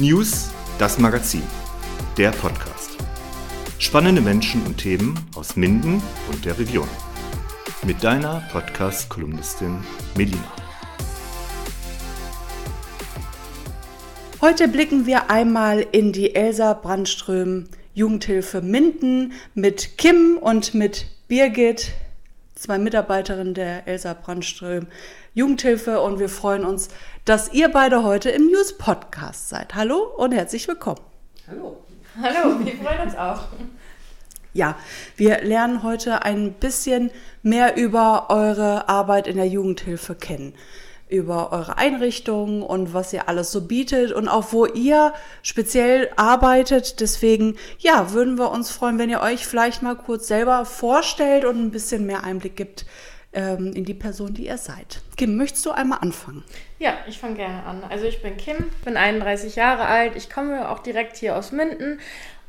[0.00, 1.42] News, das Magazin,
[2.16, 2.96] der Podcast.
[3.78, 6.02] Spannende Menschen und Themen aus Minden
[6.32, 6.88] und der Region.
[7.84, 9.76] Mit deiner Podcast-Kolumnistin
[10.16, 10.42] Melina.
[14.40, 21.92] Heute blicken wir einmal in die Elsa Brandström Jugendhilfe Minden mit Kim und mit Birgit,
[22.54, 24.86] zwei Mitarbeiterinnen der Elsa Brandström
[25.34, 26.88] Jugendhilfe und wir freuen uns,
[27.30, 29.76] dass ihr beide heute im News Podcast seid.
[29.76, 30.98] Hallo und herzlich willkommen.
[31.46, 31.76] Hallo.
[32.20, 33.42] Hallo, wir freuen uns auch.
[34.52, 34.76] Ja,
[35.14, 37.12] wir lernen heute ein bisschen
[37.44, 40.54] mehr über eure Arbeit in der Jugendhilfe kennen
[41.08, 45.12] über eure Einrichtung und was ihr alles so bietet und auch wo ihr
[45.42, 47.00] speziell arbeitet.
[47.00, 51.60] Deswegen, ja, würden wir uns freuen, wenn ihr euch vielleicht mal kurz selber vorstellt und
[51.60, 52.86] ein bisschen mehr Einblick gibt
[53.32, 55.00] ähm, in die Person, die ihr seid.
[55.16, 56.42] Kim, möchtest du einmal anfangen?
[56.78, 57.82] Ja, ich fange gerne an.
[57.88, 60.16] Also ich bin Kim, bin 31 Jahre alt.
[60.16, 62.00] Ich komme auch direkt hier aus Minden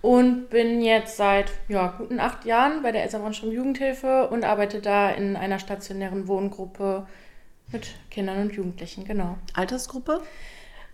[0.02, 4.82] und bin jetzt seit ja, guten acht Jahren bei der Elsa Brandstrom Jugendhilfe und arbeite
[4.82, 7.06] da in einer stationären Wohngruppe
[7.72, 9.38] mit Kindern und Jugendlichen, genau.
[9.54, 10.22] Altersgruppe?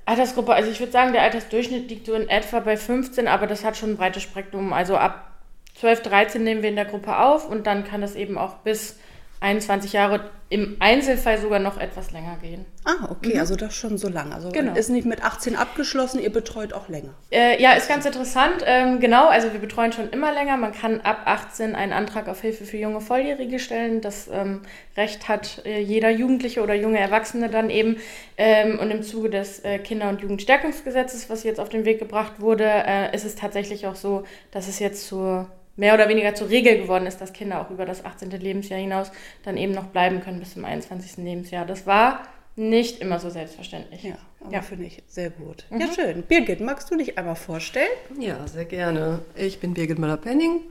[0.06, 3.64] Altersgruppe, also ich würde sagen, der Altersdurchschnitt liegt so in etwa bei 15, aber das
[3.64, 4.73] hat schon ein breites Spektrum.
[4.73, 5.31] Also ab
[5.75, 9.00] 12, 13 nehmen wir in der Gruppe auf und dann kann das eben auch bis
[9.40, 12.66] 21 Jahre, im Einzelfall sogar noch etwas länger gehen.
[12.86, 13.40] Ah, okay, mhm.
[13.42, 14.32] also das schon so lang.
[14.32, 14.74] Also genau.
[14.76, 17.14] ist nicht mit 18 abgeschlossen, ihr betreut auch länger.
[17.32, 18.64] Äh, ja, ist ganz interessant.
[18.66, 20.56] Ähm, genau, also wir betreuen schon immer länger.
[20.56, 24.00] Man kann ab 18 einen Antrag auf Hilfe für junge Volljährige stellen.
[24.00, 24.62] Das ähm,
[24.96, 27.98] Recht hat äh, jeder Jugendliche oder junge Erwachsene dann eben.
[28.38, 32.40] Ähm, und im Zuge des äh, Kinder- und Jugendstärkungsgesetzes, was jetzt auf den Weg gebracht
[32.40, 36.50] wurde, äh, ist es tatsächlich auch so, dass es jetzt zur mehr oder weniger zur
[36.50, 38.31] Regel geworden ist, dass Kinder auch über das 18.
[38.31, 39.11] Lebensjahr hinaus
[39.44, 41.23] dann eben noch bleiben können bis zum 21.
[41.23, 41.66] Lebensjahr.
[41.66, 42.23] Das war
[42.56, 44.03] nicht immer so selbstverständlich.
[44.03, 44.61] Ja, aber ja.
[44.61, 45.66] finde ich sehr gut.
[45.69, 45.80] Mhm.
[45.80, 46.23] Ja, schön.
[46.23, 47.88] Birgit, magst du dich einmal vorstellen?
[48.19, 49.19] Ja, sehr gerne.
[49.36, 50.62] Ich bin Birgit Müller-Penning.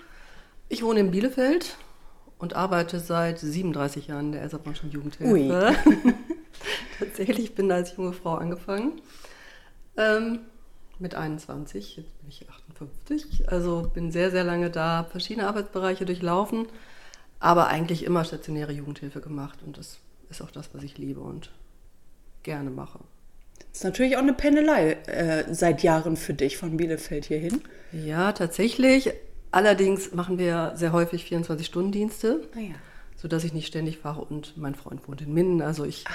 [0.68, 1.76] Ich wohne in Bielefeld
[2.38, 5.32] und arbeite seit 37 Jahren in der Elsabrandschen Jugendhilfe.
[5.32, 5.48] Ui.
[6.98, 9.00] Tatsächlich bin da als junge Frau angefangen.
[9.96, 10.40] Ähm,
[10.98, 12.40] mit 21, jetzt bin ich
[12.80, 13.50] 58.
[13.50, 16.66] Also bin sehr, sehr lange da, verschiedene Arbeitsbereiche durchlaufen,
[17.40, 19.60] aber eigentlich immer stationäre Jugendhilfe gemacht.
[19.64, 19.98] Und das
[20.30, 21.50] ist auch das, was ich liebe und
[22.42, 23.00] gerne mache.
[23.58, 27.62] Das ist natürlich auch eine Pendelei äh, seit Jahren für dich von Bielefeld hierhin.
[27.92, 29.12] Ja, tatsächlich.
[29.50, 32.48] Allerdings machen wir sehr häufig 24-Stunden-Dienste.
[32.54, 32.74] Ah ja
[33.16, 36.12] sodass ich nicht ständig fahre und mein Freund wohnt in Minden, also ich ah.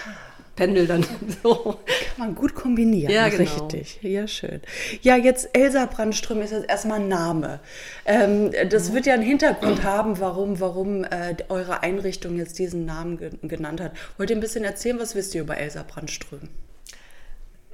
[0.55, 1.03] pendel dann
[1.43, 1.55] so.
[1.55, 3.39] Kann man gut kombinieren, ja, genau.
[3.39, 3.99] richtig.
[4.01, 4.61] Ja, schön.
[5.01, 7.59] Ja, jetzt Elsa Brandström ist jetzt erstmal ein Name.
[8.05, 8.93] Ähm, das mhm.
[8.93, 13.81] wird ja einen Hintergrund haben, warum, warum äh, eure Einrichtung jetzt diesen Namen ge genannt
[13.81, 13.93] hat.
[14.17, 16.49] Wollt ihr ein bisschen erzählen, was wisst ihr über Elsa Brandström?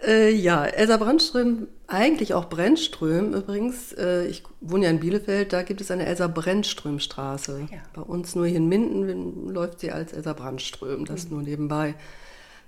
[0.06, 3.94] Äh, ja, Elsa Brandström, eigentlich auch Brennström übrigens.
[3.94, 7.68] Äh, ich wohne ja in Bielefeld, da gibt es eine Elsa Brennström-Straße.
[7.72, 7.80] Ja.
[7.94, 11.32] Bei uns nur hier in Minden läuft sie als Elsa Brandström, das mhm.
[11.32, 11.96] nur nebenbei.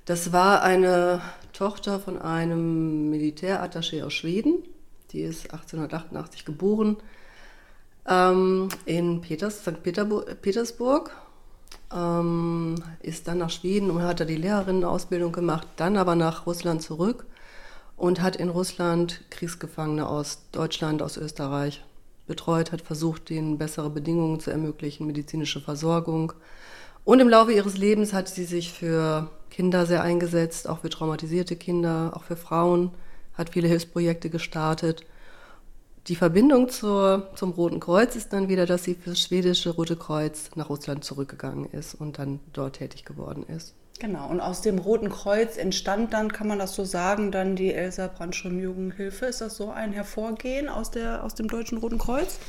[0.05, 1.21] Das war eine
[1.53, 4.63] Tochter von einem Militärattaché aus Schweden.
[5.11, 6.97] Die ist 1888 geboren
[8.07, 9.83] ähm, in Peters, St.
[9.83, 11.11] Petersburg
[11.93, 16.81] ähm, ist dann nach Schweden und hat da die Lehrerinnenausbildung gemacht, dann aber nach Russland
[16.81, 17.25] zurück
[17.97, 21.83] und hat in Russland Kriegsgefangene aus Deutschland, aus Österreich
[22.27, 26.33] betreut, hat versucht, denen bessere Bedingungen zu ermöglichen, medizinische Versorgung.
[27.03, 31.55] Und im Laufe ihres Lebens hat sie sich für Kinder sehr eingesetzt, auch für traumatisierte
[31.55, 32.91] Kinder, auch für Frauen,
[33.33, 35.05] hat viele Hilfsprojekte gestartet
[36.07, 39.95] die Verbindung zur, zum Roten Kreuz ist dann wieder, dass sie für das schwedische Rote
[39.95, 43.75] Kreuz nach Russland zurückgegangen ist und dann dort tätig geworden ist.
[43.99, 47.73] Genau, und aus dem Roten Kreuz entstand dann, kann man das so sagen, dann die
[47.73, 49.25] Elsa Brandström Jugendhilfe.
[49.25, 52.39] Ist das so ein Hervorgehen aus, der, aus dem Deutschen Roten Kreuz?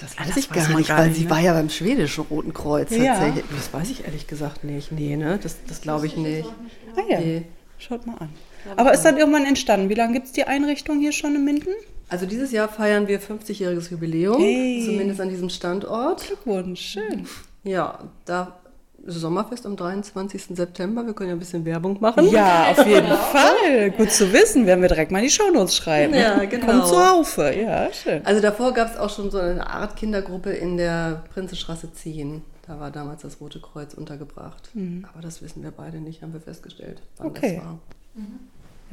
[0.00, 1.30] Das weiß ah, das ich gar nicht, weil nicht, sie ne?
[1.30, 3.32] war ja beim schwedischen Roten Kreuz ja.
[3.54, 4.90] Das weiß ich ehrlich gesagt nicht.
[4.90, 5.38] Nee, ne?
[5.40, 6.48] Das, das glaube ich nicht.
[6.96, 7.46] Ah ja, nee.
[7.78, 8.28] schaut mal an.
[8.76, 9.88] Aber ist dann irgendwann entstanden?
[9.88, 11.74] Wie lange gibt es die Einrichtung hier schon in Minden?
[12.08, 14.82] Also dieses Jahr feiern wir 50-jähriges Jubiläum, hey.
[14.84, 16.26] zumindest an diesem Standort.
[16.26, 17.26] Glückwunsch, schön.
[17.64, 18.60] Ja, da
[19.06, 20.56] Sommerfest am 23.
[20.56, 21.04] September.
[21.04, 22.28] Wir können ja ein bisschen Werbung machen.
[22.28, 23.90] Ja, auf jeden Fall.
[23.96, 24.66] Gut zu wissen.
[24.66, 26.14] Werden wir direkt mal in die Shownotes schreiben.
[26.14, 26.66] Ja, genau.
[26.66, 27.54] Kommt zur Haufe.
[27.54, 28.24] Ja, schön.
[28.24, 32.42] Also davor gab es auch schon so eine Art Kindergruppe in der Prinzenstraße 10.
[32.66, 34.70] Da war damals das Rote Kreuz untergebracht.
[34.72, 35.04] Mhm.
[35.12, 37.56] Aber das wissen wir beide nicht, haben wir festgestellt, wann okay.
[37.56, 37.78] das war.
[38.14, 38.38] Mhm.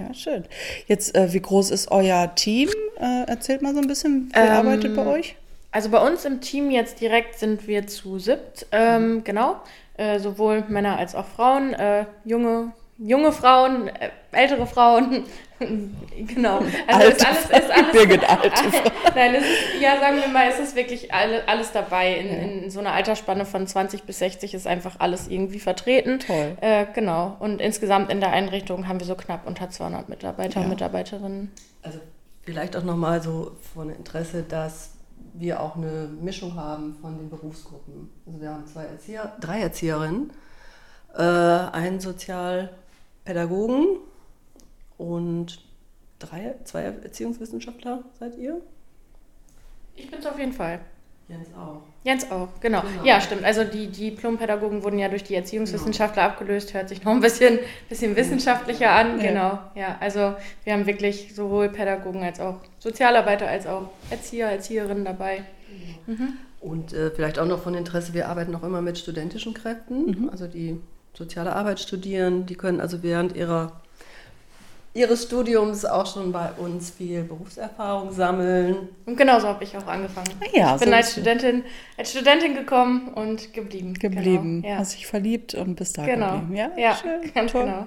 [0.07, 0.45] Ja, schön.
[0.88, 2.69] Jetzt, äh, wie groß ist euer Team?
[3.00, 5.36] Äh, erzählt mal so ein bisschen, wer ähm, arbeitet bei euch?
[5.71, 9.24] Also bei uns im Team jetzt direkt sind wir zu siebt, ähm, mhm.
[9.24, 9.62] genau.
[9.95, 15.24] Äh, sowohl Männer als auch Frauen, äh, junge junge Frauen, äh, ältere Frauen,
[16.18, 16.59] genau.
[16.88, 18.50] Also alte ist alles, ist alles, Birgit, alte
[19.15, 22.15] Nein, es ist, ja, sagen wir mal, es ist wirklich alle, alles dabei.
[22.15, 26.19] In, in so einer Altersspanne von 20 bis 60 ist einfach alles irgendwie vertreten.
[26.19, 26.57] Toll.
[26.62, 27.36] Äh, genau.
[27.39, 30.69] Und insgesamt in der Einrichtung haben wir so knapp unter 200 Mitarbeiter und Ja.
[30.69, 31.51] Mitarbeiterinnen.
[31.83, 32.00] Also
[32.44, 34.92] vielleicht auch nochmal so von Interesse, dass
[35.33, 38.09] wir auch eine Mischung haben von den Berufsgruppen.
[38.25, 40.31] Also wir haben zwei Erzieher, drei Erzieherinnen,
[41.15, 42.00] äh, einen
[43.26, 43.98] Sozialpädagogen
[44.98, 45.64] und
[46.20, 48.62] drei, zwei Erziehungswissenschaftler seid ihr?
[49.96, 50.80] Ich bin's auf jeden Fall.
[51.28, 51.82] Jens auch.
[52.04, 52.82] Jens auch, genau.
[52.82, 53.06] Genau.
[53.06, 53.46] Ja, stimmt.
[53.46, 58.16] Also die Diplompädagogen wurden ja durch die Erziehungswissenschaftler abgelöst, hört sich noch ein bisschen, bisschen
[58.18, 59.20] wissenschaftlicher an.
[59.20, 59.28] Ja.
[59.28, 59.60] Genau.
[59.76, 60.36] Ja, also
[60.66, 65.44] wir haben wirklich sowohl Pädagogen als auch Sozialarbeiter als auch Erzieher, Erzieherinnen dabei.
[66.60, 70.48] Und äh, vielleicht auch noch von Interesse, wir arbeiten auch immer mit studentischen Kräften, also
[70.48, 70.82] die
[71.13, 73.81] soziale Arbeit studieren, die können also während ihrer,
[74.94, 78.90] ihres Studiums auch schon bei uns viel Berufserfahrung sammeln.
[79.06, 80.30] Und genauso habe ich auch angefangen.
[80.42, 81.63] Ah ja, ich bin so als Studentin,
[81.98, 83.94] als Studentin gekommen und geblieben.
[83.94, 84.62] geblieben.
[84.62, 84.74] Genau.
[84.74, 84.80] Ja.
[84.80, 86.40] Hast dich verliebt und bist da Genau.
[86.40, 86.56] geblieben.
[86.56, 87.66] Ja, ja schön, ganz toll.
[87.66, 87.86] genau.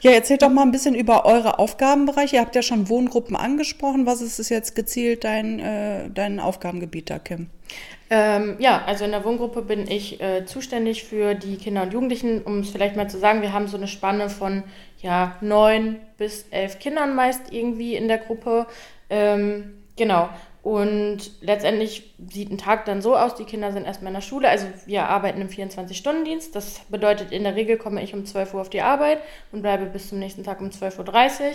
[0.00, 2.36] Ja, erzählt doch mal ein bisschen über eure Aufgabenbereiche.
[2.36, 4.04] Ihr habt ja schon Wohngruppen angesprochen.
[4.04, 7.48] Was ist es jetzt gezielt dein, äh, dein Aufgabengebiet da, Kim?
[8.16, 12.42] Ähm, ja, also in der Wohngruppe bin ich äh, zuständig für die Kinder und Jugendlichen.
[12.42, 14.62] Um es vielleicht mal zu sagen, wir haben so eine Spanne von
[15.02, 18.68] ja, neun bis elf Kindern meist irgendwie in der Gruppe.
[19.10, 20.28] Ähm, genau.
[20.62, 24.48] Und letztendlich sieht ein Tag dann so aus, die Kinder sind erstmal in der Schule.
[24.48, 26.54] Also wir arbeiten im 24-Stunden-Dienst.
[26.54, 29.18] Das bedeutet, in der Regel komme ich um 12 Uhr auf die Arbeit
[29.50, 31.52] und bleibe bis zum nächsten Tag um 12.30 Uhr.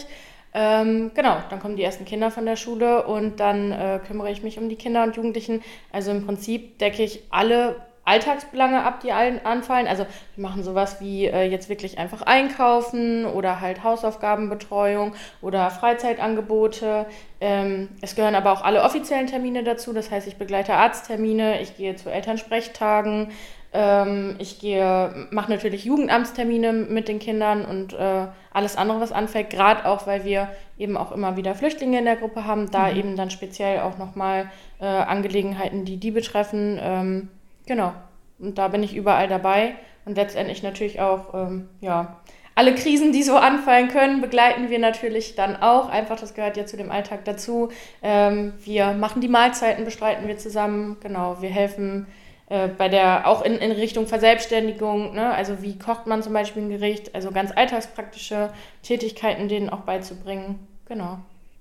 [0.54, 4.42] Ähm, genau, dann kommen die ersten Kinder von der Schule und dann äh, kümmere ich
[4.42, 5.62] mich um die Kinder und Jugendlichen.
[5.92, 7.76] Also im Prinzip decke ich alle
[8.10, 9.86] Alltagsbelange ab, die allen anfallen.
[9.86, 15.14] Also wir machen sowas wie äh, jetzt wirklich einfach einkaufen oder halt Hausaufgabenbetreuung
[15.44, 17.06] oder Freizeitangebote.
[17.40, 19.94] Ähm, es gehören aber auch alle offiziellen Termine dazu.
[19.94, 23.32] Das heißt, ich begleite Arzttermine, ich gehe zu Elternsprechtagen,
[23.72, 29.86] ich gehe, mache natürlich Jugendamtstermine mit den Kindern und äh, alles andere, was anfällt, gerade
[29.86, 30.50] auch, weil wir
[30.80, 34.50] eben auch immer wieder Flüchtlinge in der Gruppe haben, da eben dann speziell auch nochmal
[34.82, 36.80] äh, Angelegenheiten, die die betreffen.
[36.82, 37.28] Ähm,
[37.68, 37.94] genau.
[38.40, 39.76] Und da bin ich überall dabei
[40.06, 42.18] und letztendlich natürlich auch, ähm, ja,
[42.56, 45.88] alle Krisen, die so anfallen können, begleiten wir natürlich dann auch.
[45.88, 47.70] Einfach, das gehört ja zu dem Alltag dazu.
[48.02, 50.98] Ähm, wir machen die Mahlzeiten, bestreiten wir zusammen.
[51.02, 52.08] Genau, wir helfen
[52.50, 55.14] äh, bei der, auch in, in Richtung Verselbstständigung.
[55.14, 55.32] Ne?
[55.34, 57.16] Also wie kocht man zum Beispiel ein Gericht?
[57.16, 58.52] Also ganz alltagspraktische
[58.84, 60.60] Tätigkeiten denen auch beizubringen.
[60.88, 61.20] Genau.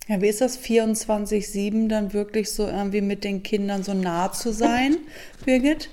[0.09, 4.53] Ja, wie ist das 24-7 dann wirklich so irgendwie mit den Kindern so nah zu
[4.53, 4.97] sein,
[5.45, 5.91] Birgit?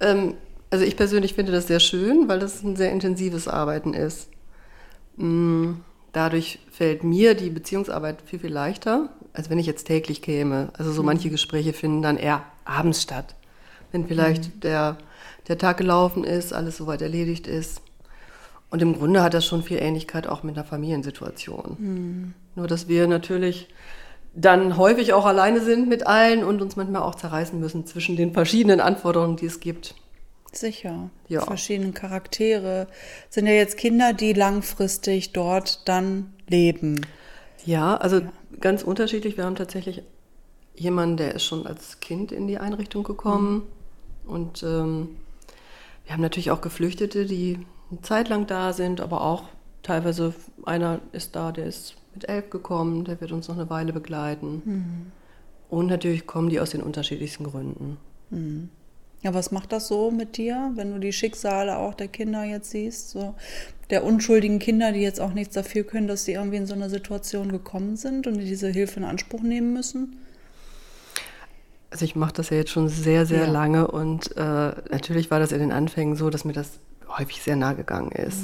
[0.00, 0.34] Ähm,
[0.70, 4.30] also ich persönlich finde das sehr schön, weil das ein sehr intensives Arbeiten ist.
[5.16, 5.74] Mm,
[6.12, 10.70] Dadurch fällt mir die Beziehungsarbeit viel, viel leichter, als wenn ich jetzt täglich käme.
[10.76, 13.36] Also so manche Gespräche finden dann eher abends statt.
[13.92, 14.96] Wenn vielleicht der,
[15.48, 17.82] der Tag gelaufen ist, alles soweit erledigt ist.
[18.70, 22.34] Und im Grunde hat das schon viel Ähnlichkeit auch mit einer Familiensituation.
[22.54, 23.68] Nur dass wir natürlich
[24.34, 28.32] dann häufig auch alleine sind mit allen und uns manchmal auch zerreißen müssen zwischen den
[28.32, 29.96] verschiedenen Anforderungen, die es gibt.
[30.52, 31.10] Sicher.
[31.28, 31.42] Ja.
[31.42, 32.86] Verschiedene Charaktere.
[33.28, 37.06] Sind ja jetzt Kinder, die langfristig dort dann leben.
[37.64, 38.20] Ja, also
[38.60, 39.36] ganz unterschiedlich.
[39.36, 40.02] Wir haben tatsächlich
[40.74, 43.62] jemanden, der ist schon als Kind in die Einrichtung gekommen.
[44.30, 45.16] Und ähm,
[46.04, 47.58] wir haben natürlich auch Geflüchtete, die
[47.90, 49.44] eine Zeit lang da sind, aber auch
[49.82, 50.34] teilweise
[50.64, 54.62] einer ist da, der ist mit elf gekommen, der wird uns noch eine Weile begleiten.
[55.68, 57.96] Und natürlich kommen die aus den unterschiedlichsten Gründen.
[59.22, 62.70] Ja, was macht das so mit dir, wenn du die Schicksale auch der Kinder jetzt
[62.70, 63.10] siehst?
[63.10, 63.34] So
[63.90, 66.88] der unschuldigen Kinder, die jetzt auch nichts dafür können, dass sie irgendwie in so eine
[66.88, 70.16] Situation gekommen sind und die diese Hilfe in Anspruch nehmen müssen?
[71.90, 73.50] Also ich mache das ja jetzt schon sehr, sehr Ja.
[73.50, 76.78] lange und äh, natürlich war das in den Anfängen so, dass mir das
[77.08, 78.42] häufig sehr nah gegangen ist.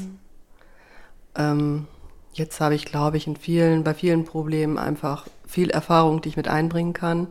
[1.36, 1.86] Ähm,
[2.32, 6.36] jetzt habe ich, glaube ich, in vielen, bei vielen Problemen einfach viel Erfahrung, die ich
[6.36, 7.28] mit einbringen kann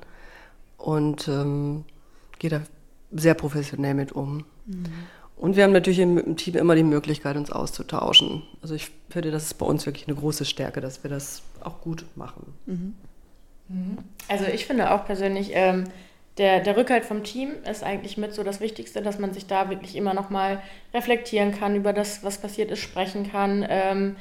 [0.78, 1.84] und ähm,
[2.40, 2.62] gehe da
[3.12, 4.46] sehr professionell mit um.
[5.38, 8.44] Und wir haben natürlich im, im Team immer die Möglichkeit, uns auszutauschen.
[8.62, 11.82] Also ich finde, das ist bei uns wirklich eine große Stärke, dass wir das auch
[11.82, 12.54] gut machen.
[14.28, 15.86] Also ich finde auch persönlich, ähm,
[16.38, 19.70] der, der Rückhalt vom Team ist eigentlich mit so das Wichtigste, dass man sich da
[19.70, 20.62] wirklich immer nochmal
[20.94, 23.66] reflektieren kann, über das, was passiert ist, sprechen kann.
[23.70, 24.16] Ähm,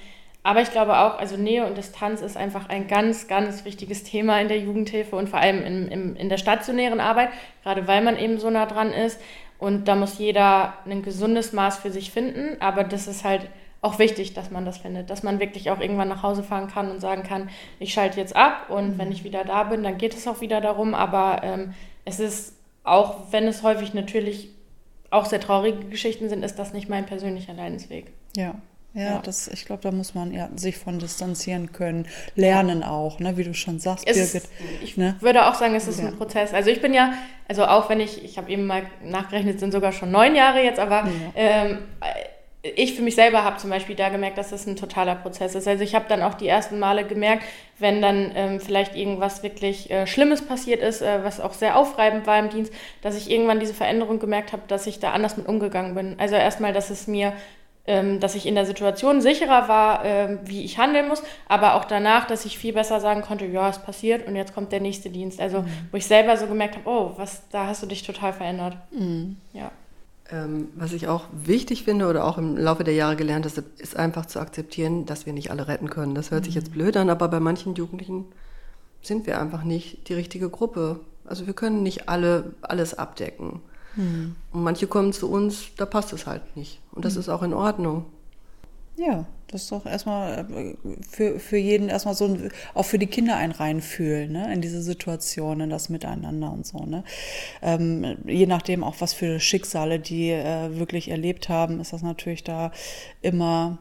[0.45, 4.41] aber ich glaube auch, also Nähe und Distanz ist einfach ein ganz, ganz wichtiges Thema
[4.41, 7.31] in der Jugendhilfe und vor allem in, in, in der stationären Arbeit,
[7.63, 9.19] gerade weil man eben so nah dran ist.
[9.59, 13.49] Und da muss jeder ein gesundes Maß für sich finden, aber das ist halt
[13.85, 16.91] auch wichtig, dass man das findet, dass man wirklich auch irgendwann nach Hause fahren kann
[16.91, 18.99] und sagen kann, ich schalte jetzt ab und mhm.
[18.99, 20.95] wenn ich wieder da bin, dann geht es auch wieder darum.
[20.95, 21.75] Aber ähm,
[22.07, 24.49] es ist, auch wenn es häufig natürlich
[25.11, 28.11] auch sehr traurige Geschichten sind, ist das nicht mein persönlicher Leidensweg.
[28.35, 28.55] Ja.
[28.95, 32.91] Ja, ja, das, ich glaube, da muss man ja, sich von distanzieren können, lernen ja.
[32.91, 34.49] auch, ne, wie du schon sagst, es Birgit.
[34.85, 35.17] ich ne?
[35.19, 36.07] würde auch sagen, es ist ja.
[36.07, 36.55] ein Prozess.
[36.55, 37.13] Also ich bin ja,
[37.49, 40.79] also auch wenn ich, ich habe eben mal nachgerechnet, sind sogar schon neun Jahre jetzt,
[40.79, 41.79] aber ähm,
[42.65, 45.69] ich für mich selber habe zum Beispiel da gemerkt, dass das ein totaler Prozess ist.
[45.69, 47.45] Also ich habe dann auch die ersten Male gemerkt,
[47.79, 52.27] wenn dann ähm, vielleicht irgendwas wirklich äh, Schlimmes passiert ist, äh, was auch sehr aufreibend
[52.27, 55.47] war im Dienst, dass ich irgendwann diese Veränderung gemerkt habe, dass ich da anders mit
[55.47, 56.17] umgegangen bin.
[56.19, 57.35] Also erstmal, dass es mir,
[57.87, 61.85] ähm, dass ich in der Situation sicherer war, äh, wie ich handeln muss, aber auch
[61.85, 65.11] danach, dass ich viel besser sagen konnte, ja, es passiert und jetzt kommt der nächste
[65.11, 65.39] Dienst.
[65.39, 65.69] Also mhm.
[65.91, 68.79] wo ich selber so gemerkt habe, oh, was, da hast du dich total verändert.
[68.91, 69.37] Mhm.
[69.53, 69.71] Ja.
[70.31, 73.97] Ähm, was ich auch wichtig finde oder auch im Laufe der Jahre gelernt habe, ist
[73.97, 76.15] einfach zu akzeptieren, dass wir nicht alle retten können.
[76.15, 76.45] Das hört mhm.
[76.47, 78.25] sich jetzt blöd an, aber bei manchen Jugendlichen
[79.03, 81.01] sind wir einfach nicht die richtige Gruppe.
[81.27, 83.61] Also wir können nicht alle alles abdecken.
[83.97, 84.37] Mhm.
[84.51, 86.81] Und manche kommen zu uns, da passt es halt nicht.
[86.93, 87.21] Und das mhm.
[87.21, 88.07] ist auch in Ordnung.
[88.97, 90.75] Ja, das ist doch erstmal äh,
[91.09, 92.37] für, für jeden erstmal so,
[92.75, 96.79] auch für die Kinder ein reinfühlen, ne, in diese Situation, in das Miteinander und so,
[96.85, 97.05] ne.
[97.63, 102.45] Ähm, je nachdem auch, was für Schicksale die äh, wirklich erlebt haben, ist das natürlich
[102.45, 102.73] da
[103.23, 103.79] immer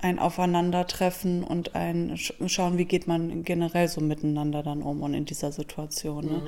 [0.00, 5.24] ein Aufeinandertreffen und ein Schauen, wie geht man generell so miteinander dann um und in
[5.24, 6.26] dieser Situation.
[6.26, 6.32] Ne?
[6.32, 6.46] Mhm.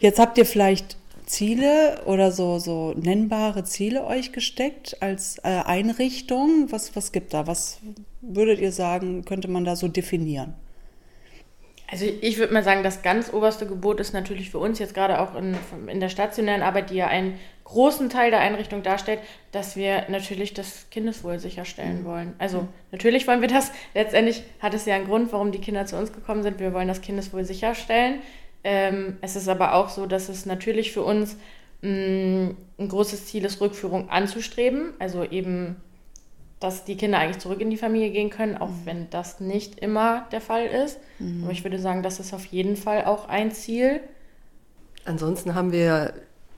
[0.00, 0.96] Jetzt habt ihr vielleicht
[1.26, 6.70] Ziele oder so, so nennbare Ziele euch gesteckt als äh, Einrichtung?
[6.70, 7.46] Was, was gibt da?
[7.46, 7.80] Was
[8.22, 10.54] würdet ihr sagen, könnte man da so definieren?
[11.88, 15.20] Also ich würde mal sagen, das ganz oberste Gebot ist natürlich für uns jetzt gerade
[15.20, 15.56] auch in,
[15.86, 19.20] in der stationären Arbeit, die ja einen großen Teil der Einrichtung darstellt,
[19.52, 22.04] dass wir natürlich das Kindeswohl sicherstellen mhm.
[22.04, 22.34] wollen.
[22.38, 22.68] Also mhm.
[22.90, 23.70] natürlich wollen wir das.
[23.94, 26.58] Letztendlich hat es ja einen Grund, warum die Kinder zu uns gekommen sind.
[26.58, 28.20] Wir wollen das Kindeswohl sicherstellen.
[28.68, 31.36] Ähm, es ist aber auch so, dass es natürlich für uns
[31.82, 34.92] mh, mm, ein großes Ziel ist, Rückführung anzustreben.
[34.98, 35.76] Also eben,
[36.58, 38.80] dass die Kinder eigentlich zurück in die Familie gehen können, auch mhm.
[38.84, 40.98] wenn das nicht immer der Fall ist.
[41.20, 41.44] Mhm.
[41.44, 44.00] Aber ich würde sagen, das ist auf jeden Fall auch ein Ziel.
[45.04, 46.14] Ansonsten haben wir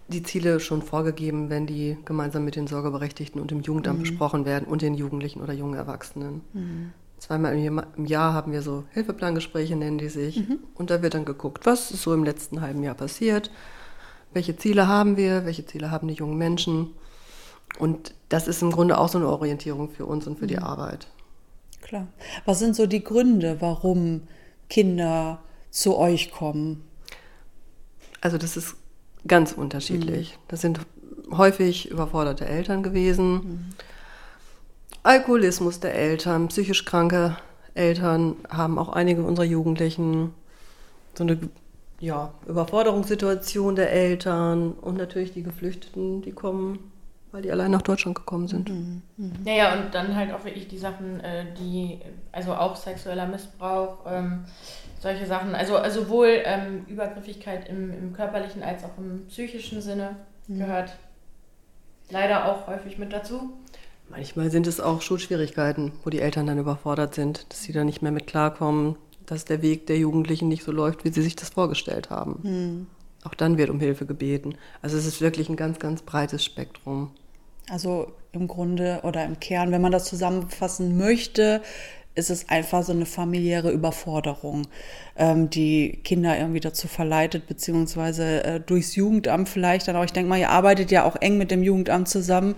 [0.08, 4.04] die Ziele schon vorgegeben, wenn die gemeinsam mit den Sorgeberechtigten und dem Jugendamt mhm.
[4.04, 6.40] besprochen werden und den Jugendlichen oder jungen Erwachsenen.
[6.54, 6.92] Mhm.
[7.18, 10.48] Zweimal im Jahr haben wir so Hilfeplangespräche, nennen die sich.
[10.48, 10.60] Mhm.
[10.74, 13.50] Und da wird dann geguckt, was ist so im letzten halben Jahr passiert,
[14.32, 16.90] welche Ziele haben wir, welche Ziele haben die jungen Menschen.
[17.78, 20.48] Und das ist im Grunde auch so eine Orientierung für uns und für mhm.
[20.48, 21.08] die Arbeit.
[21.82, 22.06] Klar.
[22.44, 24.22] Was sind so die Gründe, warum
[24.68, 26.84] Kinder zu euch kommen?
[28.20, 28.76] Also das ist
[29.26, 30.34] ganz unterschiedlich.
[30.34, 30.42] Mhm.
[30.48, 30.80] Das sind
[31.30, 33.74] häufig überforderte Eltern gewesen.
[35.08, 37.38] Alkoholismus der Eltern, psychisch kranke
[37.72, 40.34] Eltern haben auch einige unserer Jugendlichen
[41.14, 41.38] so eine
[41.98, 46.92] ja, Überforderungssituation der Eltern und natürlich die Geflüchteten, die kommen,
[47.32, 48.68] weil die allein nach Deutschland gekommen sind.
[48.68, 49.00] Mhm.
[49.16, 49.32] Mhm.
[49.46, 52.00] Ja, ja, und dann halt auch wirklich die Sachen, äh, die,
[52.30, 54.44] also auch sexueller Missbrauch, ähm,
[55.00, 60.16] solche Sachen, also, also sowohl ähm, Übergriffigkeit im, im körperlichen als auch im psychischen Sinne
[60.48, 60.58] mhm.
[60.58, 60.92] gehört
[62.10, 63.54] leider auch häufig mit dazu.
[64.10, 68.02] Manchmal sind es auch Schulschwierigkeiten, wo die Eltern dann überfordert sind, dass sie da nicht
[68.02, 68.96] mehr mit klarkommen,
[69.26, 72.40] dass der Weg der Jugendlichen nicht so läuft, wie sie sich das vorgestellt haben.
[72.42, 72.86] Hm.
[73.24, 74.54] Auch dann wird um Hilfe gebeten.
[74.80, 77.10] Also es ist wirklich ein ganz, ganz breites Spektrum.
[77.68, 81.60] Also im Grunde oder im Kern, wenn man das zusammenfassen möchte,
[82.18, 84.66] ist es einfach so eine familiäre Überforderung,
[85.16, 90.04] ähm, die Kinder irgendwie dazu verleitet, beziehungsweise äh, durchs Jugendamt vielleicht dann auch.
[90.04, 92.56] Ich denke mal, ihr arbeitet ja auch eng mit dem Jugendamt zusammen,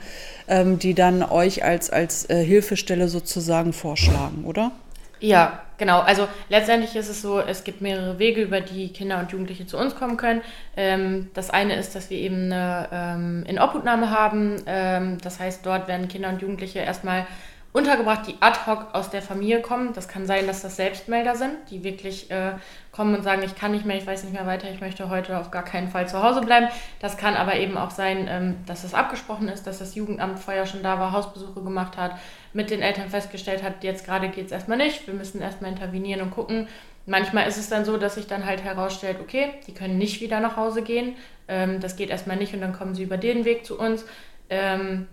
[0.49, 4.73] ähm, die dann euch als, als äh, Hilfestelle sozusagen vorschlagen, oder?
[5.21, 6.01] Ja, genau.
[6.01, 9.77] Also letztendlich ist es so, es gibt mehrere Wege, über die Kinder und Jugendliche zu
[9.77, 10.41] uns kommen können.
[10.77, 14.63] Ähm, das eine ist, dass wir eben eine ähm, Inobhutnahme haben.
[14.67, 17.27] Ähm, das heißt, dort werden Kinder und Jugendliche erstmal
[17.73, 19.93] untergebracht, die ad hoc aus der Familie kommen.
[19.93, 22.53] Das kann sein, dass das Selbstmelder sind, die wirklich äh,
[22.91, 25.39] kommen und sagen, ich kann nicht mehr, ich weiß nicht mehr weiter, ich möchte heute
[25.39, 26.67] auf gar keinen Fall zu Hause bleiben.
[26.99, 30.67] Das kann aber eben auch sein, ähm, dass es abgesprochen ist, dass das Jugendamt vorher
[30.67, 32.17] schon da war, Hausbesuche gemacht hat,
[32.53, 36.23] mit den Eltern festgestellt hat, jetzt gerade geht es erstmal nicht, wir müssen erstmal intervenieren
[36.23, 36.67] und gucken.
[37.07, 40.41] Manchmal ist es dann so, dass sich dann halt herausstellt, okay, die können nicht wieder
[40.41, 41.15] nach Hause gehen,
[41.47, 44.05] ähm, das geht erstmal nicht und dann kommen sie über den Weg zu uns.
[44.49, 45.07] Ähm,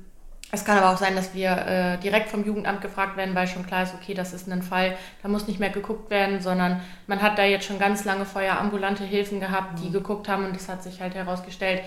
[0.52, 3.66] es kann aber auch sein, dass wir äh, direkt vom Jugendamt gefragt werden, weil schon
[3.66, 7.22] klar ist, okay, das ist ein Fall, da muss nicht mehr geguckt werden, sondern man
[7.22, 9.94] hat da jetzt schon ganz lange vorher ambulante Hilfen gehabt, die mhm.
[9.94, 11.82] geguckt haben und es hat sich halt herausgestellt,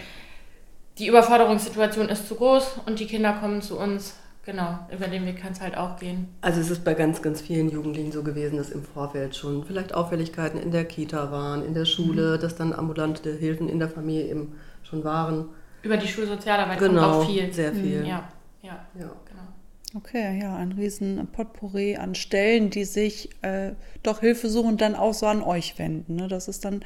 [0.99, 5.40] die Überforderungssituation ist zu groß und die Kinder kommen zu uns genau, über den Weg
[5.40, 6.29] kann es halt auch gehen.
[6.40, 9.95] Also es ist bei ganz, ganz vielen Jugendlichen so gewesen, dass im Vorfeld schon vielleicht
[9.95, 12.40] Auffälligkeiten in der Kita waren, in der Schule, mhm.
[12.40, 14.52] dass dann ambulante Hilfen in der Familie eben
[14.83, 15.47] schon waren.
[15.83, 17.52] Über die Schulsozialarbeit genau, kommt auch viel.
[17.52, 18.07] sehr viel.
[18.07, 18.29] Ja,
[18.62, 19.11] ja, ja.
[19.93, 23.73] Okay, ja, ein riesen Potpourri an Stellen, die sich äh,
[24.05, 26.14] doch Hilfe suchen dann auch so an euch wenden.
[26.14, 26.29] Ne?
[26.29, 26.85] Das ist dann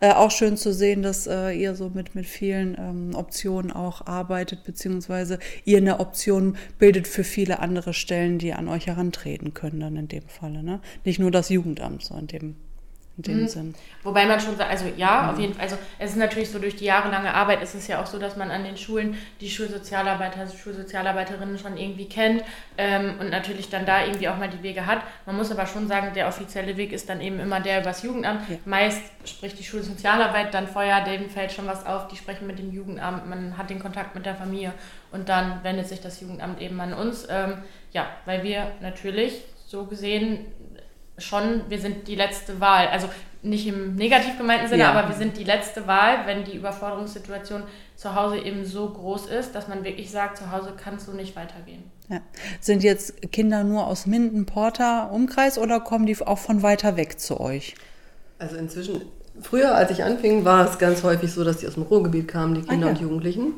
[0.00, 4.04] äh, auch schön zu sehen, dass äh, ihr so mit, mit vielen ähm, Optionen auch
[4.08, 9.78] arbeitet, beziehungsweise ihr eine Option bildet für viele andere Stellen, die an euch herantreten können
[9.78, 10.64] dann in dem Falle.
[10.64, 10.80] Ne?
[11.04, 12.56] Nicht nur das Jugendamt, so in dem
[13.28, 13.48] in dem mhm.
[13.48, 13.74] Sinn.
[14.02, 15.28] Wobei man schon sagt, also ja, mhm.
[15.30, 18.02] auf jeden Fall, also es ist natürlich so durch die jahrelange Arbeit ist es ja
[18.02, 22.42] auch so, dass man an den Schulen die Schulsozialarbeiter, Schulsozialarbeiterinnen schon irgendwie kennt
[22.78, 25.00] ähm, und natürlich dann da irgendwie auch mal die Wege hat.
[25.26, 28.48] Man muss aber schon sagen, der offizielle Weg ist dann eben immer der übers Jugendamt.
[28.48, 28.56] Ja.
[28.64, 32.72] Meist spricht die Schulsozialarbeit dann vorher, dem fällt schon was auf, die sprechen mit dem
[32.72, 34.72] Jugendamt, man hat den Kontakt mit der Familie
[35.12, 37.26] und dann wendet sich das Jugendamt eben an uns.
[37.28, 37.58] Ähm,
[37.92, 40.46] ja, weil wir natürlich so gesehen
[41.20, 42.88] schon, wir sind die letzte Wahl.
[42.88, 43.08] Also
[43.42, 44.92] nicht im negativ gemeinten Sinne, ja.
[44.92, 47.62] aber wir sind die letzte Wahl, wenn die Überforderungssituation
[47.96, 51.36] zu Hause eben so groß ist, dass man wirklich sagt, zu Hause kannst du nicht
[51.36, 51.84] weitergehen.
[52.08, 52.20] Ja.
[52.60, 57.18] Sind jetzt Kinder nur aus Minden, Porter, Umkreis oder kommen die auch von weiter weg
[57.18, 57.74] zu euch?
[58.38, 59.02] Also inzwischen,
[59.40, 62.54] früher als ich anfing, war es ganz häufig so, dass die aus dem Ruhrgebiet kamen,
[62.54, 62.96] die Kinder ah, ja.
[62.96, 63.52] und Jugendlichen.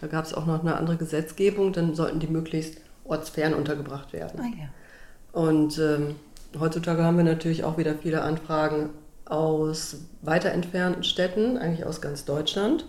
[0.00, 4.40] Da gab es auch noch eine andere Gesetzgebung, dann sollten die möglichst ortsfern untergebracht werden.
[4.40, 5.40] Ah, ja.
[5.40, 6.16] Und ähm,
[6.60, 8.90] heutzutage haben wir natürlich auch wieder viele Anfragen
[9.24, 12.86] aus weiter entfernten Städten, eigentlich aus ganz Deutschland,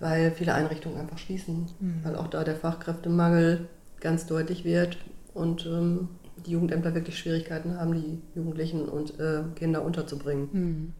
[0.00, 2.00] weil viele Einrichtungen einfach schließen, mhm.
[2.02, 3.68] weil auch da der Fachkräftemangel
[4.00, 4.98] ganz deutlich wird
[5.34, 6.08] und ähm,
[6.44, 10.48] die Jugendämter wirklich Schwierigkeiten haben, die Jugendlichen und äh, Kinder unterzubringen.
[10.52, 10.92] Mhm.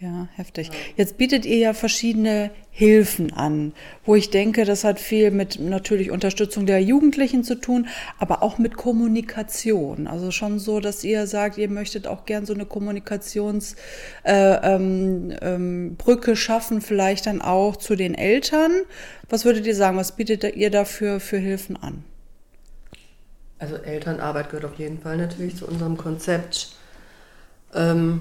[0.00, 0.70] Ja, heftig.
[0.96, 3.72] Jetzt bietet ihr ja verschiedene Hilfen an,
[4.04, 8.58] wo ich denke, das hat viel mit natürlich Unterstützung der Jugendlichen zu tun, aber auch
[8.58, 10.06] mit Kommunikation.
[10.06, 13.80] Also schon so, dass ihr sagt, ihr möchtet auch gern so eine Kommunikationsbrücke
[14.22, 15.96] äh, ähm, ähm,
[16.36, 18.70] schaffen, vielleicht dann auch zu den Eltern.
[19.28, 19.96] Was würdet ihr sagen?
[19.96, 22.04] Was bietet ihr dafür für Hilfen an?
[23.58, 26.68] Also Elternarbeit gehört auf jeden Fall natürlich zu unserem Konzept.
[27.74, 28.20] Ähm,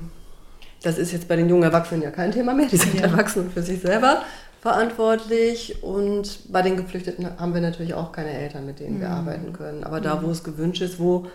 [0.88, 2.67] das ist jetzt bei den jungen Erwachsenen ja kein Thema mehr.
[2.67, 3.02] Die sind ja.
[3.02, 4.23] erwachsen und für sich selber
[4.62, 5.84] verantwortlich.
[5.84, 9.13] Und bei den Geflüchteten haben wir natürlich auch keine Eltern, mit denen wir mhm.
[9.13, 9.84] arbeiten können.
[9.84, 11.28] Aber da, wo es gewünscht ist, wo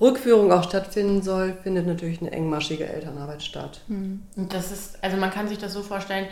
[0.00, 3.80] Rückführung auch stattfinden soll, findet natürlich eine engmaschige Elternarbeit statt.
[3.88, 4.22] Mhm.
[4.36, 6.26] Und das ist, also man kann sich das so vorstellen,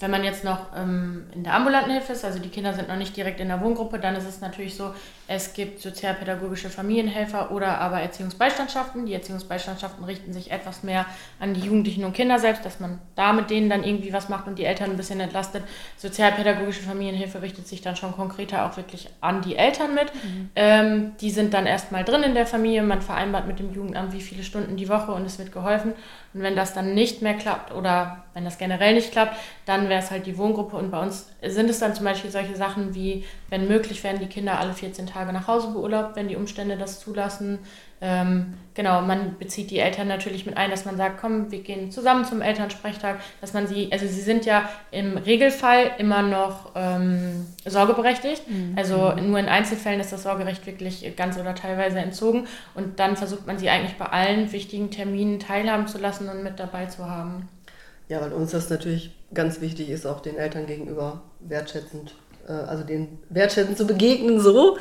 [0.00, 2.96] wenn man jetzt noch ähm, in der ambulanten Hilfe ist, also die Kinder sind noch
[2.96, 4.92] nicht direkt in der Wohngruppe, dann ist es natürlich so,
[5.28, 9.06] es gibt sozialpädagogische Familienhelfer oder aber Erziehungsbeistandschaften.
[9.06, 11.04] Die Erziehungsbeistandschaften richten sich etwas mehr
[11.40, 14.46] an die Jugendlichen und Kinder selbst, dass man da mit denen dann irgendwie was macht
[14.46, 15.64] und die Eltern ein bisschen entlastet.
[15.96, 20.14] Sozialpädagogische Familienhilfe richtet sich dann schon konkreter auch wirklich an die Eltern mit.
[20.14, 20.50] Mhm.
[20.54, 24.20] Ähm, die sind dann erstmal drin in der Familie, man vereinbart mit dem Jugendamt, wie
[24.20, 25.92] viele Stunden die Woche und es wird geholfen.
[26.34, 30.02] Und wenn das dann nicht mehr klappt oder wenn das generell nicht klappt, dann wäre
[30.02, 30.76] es halt die Wohngruppe.
[30.76, 34.26] Und bei uns sind es dann zum Beispiel solche Sachen wie, wenn möglich, werden die
[34.26, 37.58] Kinder alle 14 Tage nach Hause beurlaubt, wenn die Umstände das zulassen.
[38.00, 41.90] Ähm, genau, man bezieht die Eltern natürlich mit ein, dass man sagt, komm, wir gehen
[41.90, 47.46] zusammen zum Elternsprechtag, dass man sie, also sie sind ja im Regelfall immer noch ähm,
[47.64, 48.50] sorgeberechtigt.
[48.50, 48.74] Mhm.
[48.76, 53.46] Also nur in Einzelfällen ist das Sorgerecht wirklich ganz oder teilweise entzogen und dann versucht
[53.46, 57.48] man sie eigentlich bei allen wichtigen Terminen teilhaben zu lassen und mit dabei zu haben.
[58.08, 62.14] Ja, weil uns das natürlich ganz wichtig ist, auch den Eltern gegenüber wertschätzend,
[62.46, 64.78] äh, also den wertschätzend zu begegnen so,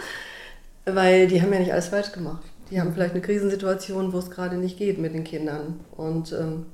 [0.85, 2.43] weil die haben ja nicht alles falsch gemacht.
[2.71, 5.79] Die haben vielleicht eine Krisensituation, wo es gerade nicht geht mit den Kindern.
[5.95, 6.65] Und ähm,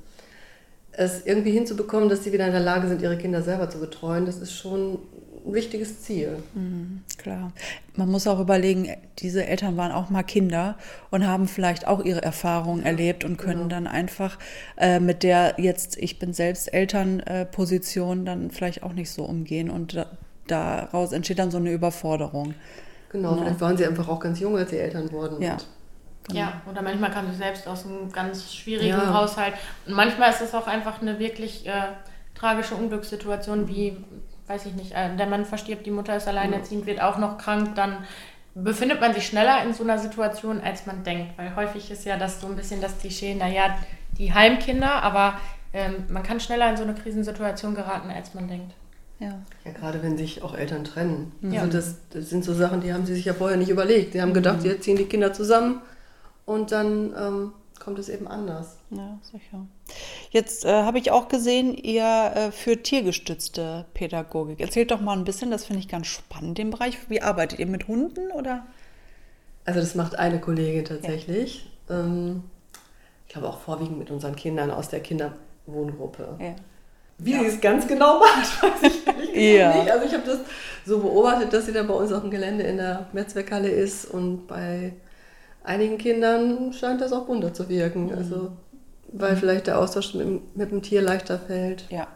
[0.92, 4.26] es irgendwie hinzubekommen, dass sie wieder in der Lage sind, ihre Kinder selber zu betreuen,
[4.26, 4.98] das ist schon
[5.44, 6.38] ein wichtiges Ziel.
[6.54, 7.52] Mhm, klar.
[7.96, 10.76] Man muss auch überlegen, diese Eltern waren auch mal Kinder
[11.10, 13.68] und haben vielleicht auch ihre Erfahrungen erlebt und können genau.
[13.68, 14.38] dann einfach
[14.76, 19.70] äh, mit der jetzt, ich bin selbst Elternposition, äh, dann vielleicht auch nicht so umgehen
[19.70, 20.06] und da,
[20.46, 22.54] daraus entsteht dann so eine Überforderung.
[23.10, 25.42] Genau, genau, vielleicht waren sie einfach auch ganz jung, als sie Eltern wurden.
[25.42, 25.56] Ja.
[26.28, 26.38] Genau.
[26.38, 29.12] Ja, oder manchmal kam sie selbst aus einem ganz schwierigen ja.
[29.12, 29.54] Haushalt.
[29.86, 31.88] Und manchmal ist es auch einfach eine wirklich äh,
[32.34, 33.96] tragische Unglückssituation, wie
[34.46, 37.74] weiß ich nicht, äh, der Mann verstirbt, die Mutter ist alleinerziehend, wird auch noch krank,
[37.74, 37.98] dann
[38.54, 41.38] befindet man sich schneller in so einer Situation, als man denkt.
[41.38, 43.76] Weil häufig ist ja das so ein bisschen das Klischee, naja,
[44.18, 45.38] die Heimkinder, aber
[45.72, 48.74] ähm, man kann schneller in so eine Krisensituation geraten, als man denkt.
[49.22, 49.40] Ja.
[49.64, 51.30] ja, gerade wenn sich auch Eltern trennen.
[51.42, 51.60] Ja.
[51.60, 54.14] Also das, das, sind so Sachen, die haben sie sich ja vorher nicht überlegt.
[54.14, 54.66] Die haben gedacht, mhm.
[54.66, 55.80] jetzt ziehen die Kinder zusammen
[56.44, 58.78] und dann ähm, kommt es eben anders.
[58.90, 59.64] Ja, sicher.
[60.30, 64.60] Jetzt äh, habe ich auch gesehen, ihr äh, führt tiergestützte Pädagogik.
[64.60, 66.98] Erzählt doch mal ein bisschen, das finde ich ganz spannend, den Bereich.
[67.08, 68.66] Wie arbeitet ihr mit Hunden oder?
[69.64, 71.70] Also das macht eine Kollegin tatsächlich.
[71.88, 72.00] Ja.
[72.00, 72.42] Ähm,
[73.28, 76.36] ich glaube auch vorwiegend mit unseren Kindern aus der Kinderwohngruppe.
[76.40, 76.56] Ja.
[77.22, 77.40] Wie ja.
[77.40, 78.92] sie es ganz genau macht, weiß
[79.32, 79.74] ich ja.
[79.76, 79.90] nicht.
[79.90, 80.38] Also ich habe das
[80.84, 84.46] so beobachtet, dass sie dann bei uns auf dem Gelände in der Metzwerkhalle ist und
[84.46, 84.92] bei
[85.62, 88.06] einigen Kindern scheint das auch Wunder zu wirken.
[88.06, 88.18] Mhm.
[88.18, 88.50] Also
[89.12, 91.84] weil vielleicht der Austausch mit, mit dem Tier leichter fällt.
[91.90, 92.06] Ja.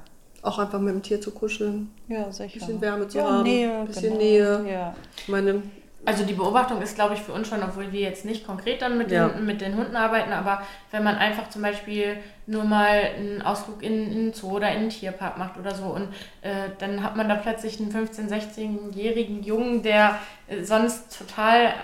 [0.43, 1.91] Auch einfach mit dem Tier zu kuscheln.
[2.09, 2.45] Ja, sicher.
[2.45, 3.43] Ein bisschen Wärme zu ja, haben.
[3.43, 4.17] Nähe, ein bisschen genau.
[4.17, 4.65] Nähe.
[4.71, 4.97] Ja.
[5.17, 5.63] Ich meine,
[6.07, 8.97] also die Beobachtung ist, glaube ich, für uns schon, obwohl wir jetzt nicht konkret dann
[8.97, 9.29] mit, ja.
[9.29, 13.83] den, mit den Hunden arbeiten, aber wenn man einfach zum Beispiel nur mal einen Ausflug
[13.83, 16.09] in, in einen Zoo oder in einen Tierpark macht oder so und
[16.43, 21.75] äh, dann hat man da plötzlich einen 15-, 16-jährigen Jungen, der äh, sonst total,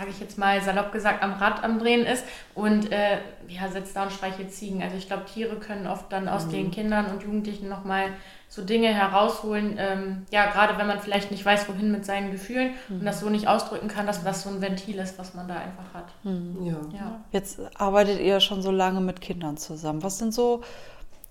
[0.00, 3.94] sage ich jetzt mal salopp gesagt, am Rad am Drehen ist und äh, ja, sitzt
[3.94, 4.82] da und streichelt Ziegen.
[4.82, 6.52] Also ich glaube, Tiere können oft dann aus mhm.
[6.52, 8.06] den Kindern und Jugendlichen nochmal
[8.48, 12.72] so Dinge herausholen, ähm, ja, gerade wenn man vielleicht nicht weiß, wohin mit seinen Gefühlen
[12.88, 13.00] mhm.
[13.00, 15.56] und das so nicht ausdrücken kann, dass das so ein Ventil ist, was man da
[15.56, 16.06] einfach hat.
[16.24, 16.64] Mhm.
[16.64, 16.76] Ja.
[16.94, 17.20] ja.
[17.30, 20.02] Jetzt arbeitet ihr schon so lange mit Kindern zusammen.
[20.02, 20.62] Was sind so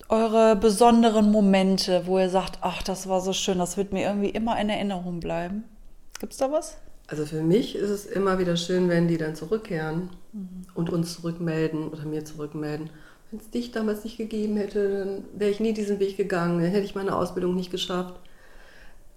[0.10, 4.29] eure besonderen Momente, wo ihr sagt, ach, das war so schön, das wird mir irgendwie
[4.29, 5.63] immer in Erinnerung bleiben?
[6.19, 6.77] Gibt es da was?
[7.10, 10.65] Also für mich ist es immer wieder schön, wenn die dann zurückkehren mhm.
[10.76, 12.89] und uns zurückmelden oder mir zurückmelden
[13.32, 16.72] wenn es dich damals nicht gegeben hätte, dann wäre ich nie diesen Weg gegangen, dann
[16.72, 18.15] hätte ich meine Ausbildung nicht geschafft.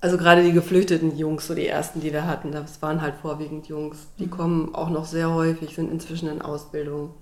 [0.00, 3.68] Also gerade die geflüchteten Jungs, so die ersten, die wir hatten, das waren halt vorwiegend
[3.68, 4.08] Jungs.
[4.18, 4.30] Die mhm.
[4.30, 7.14] kommen auch noch sehr häufig, sind inzwischen in Ausbildung.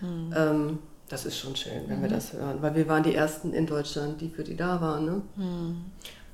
[0.00, 0.34] Mhm.
[0.34, 2.02] Ähm, das ist schon schön, wenn mhm.
[2.02, 5.04] wir das hören, weil wir waren die ersten in Deutschland, die für die da waren.
[5.04, 5.22] Ne?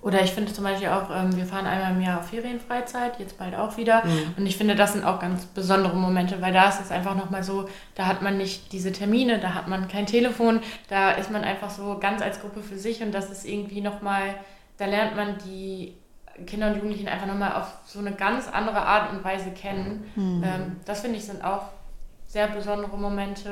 [0.05, 3.39] Oder ich finde zum Beispiel auch, ähm, wir fahren einmal im Jahr auf Ferienfreizeit, jetzt
[3.39, 4.05] bald auch wieder.
[4.05, 4.35] Mhm.
[4.37, 7.43] Und ich finde, das sind auch ganz besondere Momente, weil da ist es einfach nochmal
[7.43, 11.43] so, da hat man nicht diese Termine, da hat man kein Telefon, da ist man
[11.43, 14.35] einfach so ganz als Gruppe für sich und das ist irgendwie nochmal,
[14.77, 15.95] da lernt man die
[16.47, 20.05] Kinder und Jugendlichen einfach nochmal auf so eine ganz andere Art und Weise kennen.
[20.17, 20.45] Mhm.
[20.45, 21.63] Ähm, das finde ich sind auch
[22.27, 23.49] sehr besondere Momente.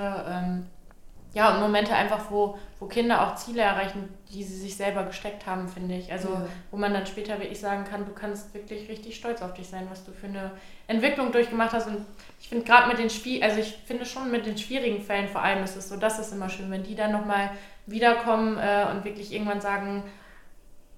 [1.34, 5.46] Ja, und Momente einfach, wo, wo Kinder auch Ziele erreichen, die sie sich selber gesteckt
[5.46, 6.12] haben, finde ich.
[6.12, 6.46] Also, ja.
[6.70, 9.86] wo man dann später wirklich sagen kann, du kannst wirklich richtig stolz auf dich sein,
[9.90, 10.50] was du für eine
[10.88, 11.86] Entwicklung durchgemacht hast.
[11.86, 12.04] Und
[12.38, 15.42] ich finde gerade mit den Spiel, also ich finde schon mit den schwierigen Fällen vor
[15.42, 17.50] allem ist es so, das ist immer schön, wenn die dann nochmal
[17.86, 20.02] wiederkommen äh, und wirklich irgendwann sagen,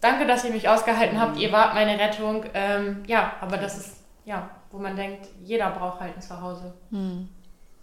[0.00, 2.44] danke, dass ihr mich ausgehalten habt, ihr wart meine Rettung.
[2.54, 6.74] Ähm, ja, aber das ist, ja, wo man denkt, jeder braucht halt ein Zuhause.
[6.90, 7.28] Mhm.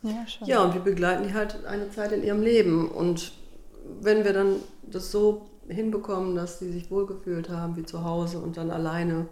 [0.03, 0.47] Ja, schon.
[0.47, 2.89] ja, und wir begleiten die halt eine Zeit in ihrem Leben.
[2.89, 3.33] Und
[4.01, 8.57] wenn wir dann das so hinbekommen, dass sie sich wohlgefühlt haben wie zu Hause und
[8.57, 9.27] dann alleine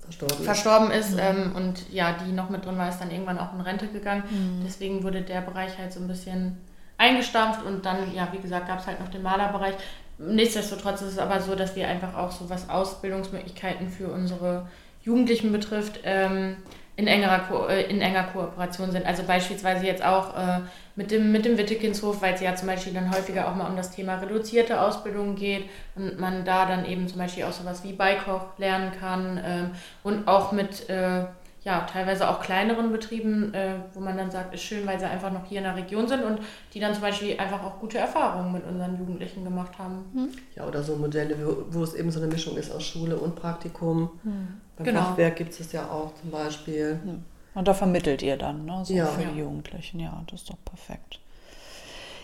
[0.00, 1.18] verstorben, verstorben ist, mhm.
[1.18, 4.22] ähm, und ja, die noch mit drin war, ist dann irgendwann auch in Rente gegangen.
[4.30, 4.62] Mhm.
[4.64, 6.58] Deswegen wurde der Bereich halt so ein bisschen
[6.98, 9.74] eingestampft und dann, ja, wie gesagt, gab es halt noch den Malerbereich.
[10.18, 14.68] Nichtsdestotrotz ist es aber so, dass wir einfach auch so was Ausbildungsmöglichkeiten für unsere
[15.02, 16.56] Jugendlichen betrifft, ähm,
[16.96, 19.06] in, engerer Ko äh, in enger Kooperation sind.
[19.06, 20.60] Also beispielsweise jetzt auch äh,
[20.98, 23.76] mit dem, mit dem Wittekindshof, weil es ja zum Beispiel dann häufiger auch mal um
[23.76, 27.92] das Thema reduzierte Ausbildung geht und man da dann eben zum Beispiel auch sowas wie
[27.92, 29.70] Beikoch lernen kann ähm,
[30.02, 31.24] und auch mit äh,
[31.62, 35.30] ja, teilweise auch kleineren Betrieben, äh, wo man dann sagt, ist schön, weil sie einfach
[35.30, 36.40] noch hier in der Region sind und
[36.74, 40.04] die dann zum Beispiel einfach auch gute Erfahrungen mit unseren Jugendlichen gemacht haben.
[40.12, 40.28] Hm.
[40.56, 43.36] Ja, oder so Modelle, wo, wo, es eben so eine Mischung ist aus Schule und
[43.36, 44.10] Praktikum.
[44.24, 44.48] Hm.
[44.76, 45.02] Beim genau.
[45.02, 46.98] Fachwerk gibt es das ja auch zum Beispiel.
[47.04, 47.22] Hm.
[47.58, 48.84] Und da vermittelt ihr dann, ne?
[48.84, 49.06] So ja.
[49.06, 49.98] für die Jugendlichen.
[49.98, 51.18] Ja, das ist doch perfekt.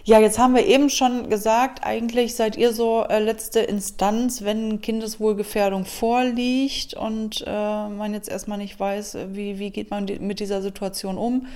[0.05, 4.81] Ja, jetzt haben wir eben schon gesagt, eigentlich seid ihr so äh, letzte Instanz, wenn
[4.81, 10.39] Kindeswohlgefährdung vorliegt und äh, man jetzt erstmal nicht weiß, wie, wie geht man die, mit
[10.39, 11.49] dieser Situation um.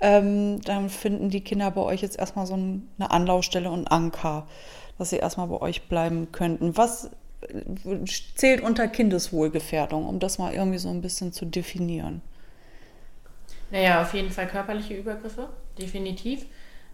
[0.00, 4.46] ähm, dann finden die Kinder bei euch jetzt erstmal so eine Anlaufstelle und Anker,
[4.96, 6.76] dass sie erstmal bei euch bleiben könnten.
[6.76, 8.04] Was äh,
[8.36, 12.22] zählt unter Kindeswohlgefährdung, um das mal irgendwie so ein bisschen zu definieren?
[13.74, 16.46] Naja, auf jeden Fall körperliche Übergriffe, definitiv.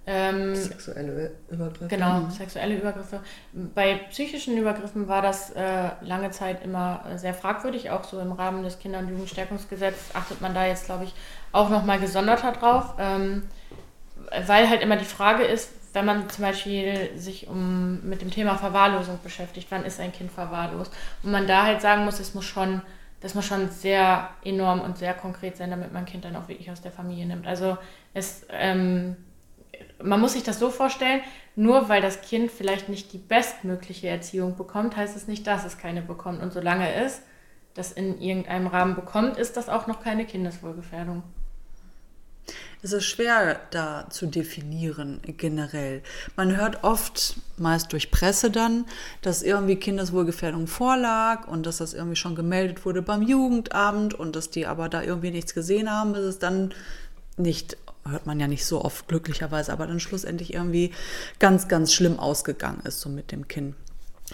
[0.06, 1.88] Ähm, sexuelle Übergriffe.
[1.88, 3.20] Genau, sexuelle Übergriffe.
[3.52, 8.62] Bei psychischen Übergriffen war das äh, lange Zeit immer sehr fragwürdig, auch so im Rahmen
[8.62, 11.12] des Kinder- und Jugendstärkungsgesetzes achtet man da jetzt, glaube ich,
[11.52, 13.42] auch nochmal gesonderter drauf, ähm,
[14.46, 18.56] weil halt immer die Frage ist, wenn man zum Beispiel sich um, mit dem Thema
[18.56, 20.94] Verwahrlosung beschäftigt, wann ist ein Kind verwahrlost?
[21.22, 22.80] Und man da halt sagen muss, es muss schon
[23.20, 26.70] das muss schon sehr enorm und sehr konkret sein, damit man Kind dann auch wirklich
[26.70, 27.46] aus der Familie nimmt.
[27.46, 27.76] Also
[28.14, 29.16] es, ähm,
[30.02, 31.20] man muss sich das so vorstellen,
[31.54, 35.76] nur weil das Kind vielleicht nicht die bestmögliche Erziehung bekommt, heißt es nicht, dass es
[35.76, 36.42] keine bekommt.
[36.42, 37.22] Und solange es
[37.74, 41.22] das in irgendeinem Rahmen bekommt, ist das auch noch keine Kindeswohlgefährdung.
[42.82, 46.02] Es ist schwer da zu definieren generell.
[46.36, 48.86] Man hört oft, meist durch Presse dann,
[49.22, 54.50] dass irgendwie Kindeswohlgefährdung vorlag und dass das irgendwie schon gemeldet wurde beim Jugendamt und dass
[54.50, 56.72] die aber da irgendwie nichts gesehen haben, bis es dann
[57.36, 57.76] nicht
[58.08, 60.92] hört man ja nicht so oft glücklicherweise, aber dann schlussendlich irgendwie
[61.38, 63.74] ganz, ganz schlimm ausgegangen ist, so mit dem Kind.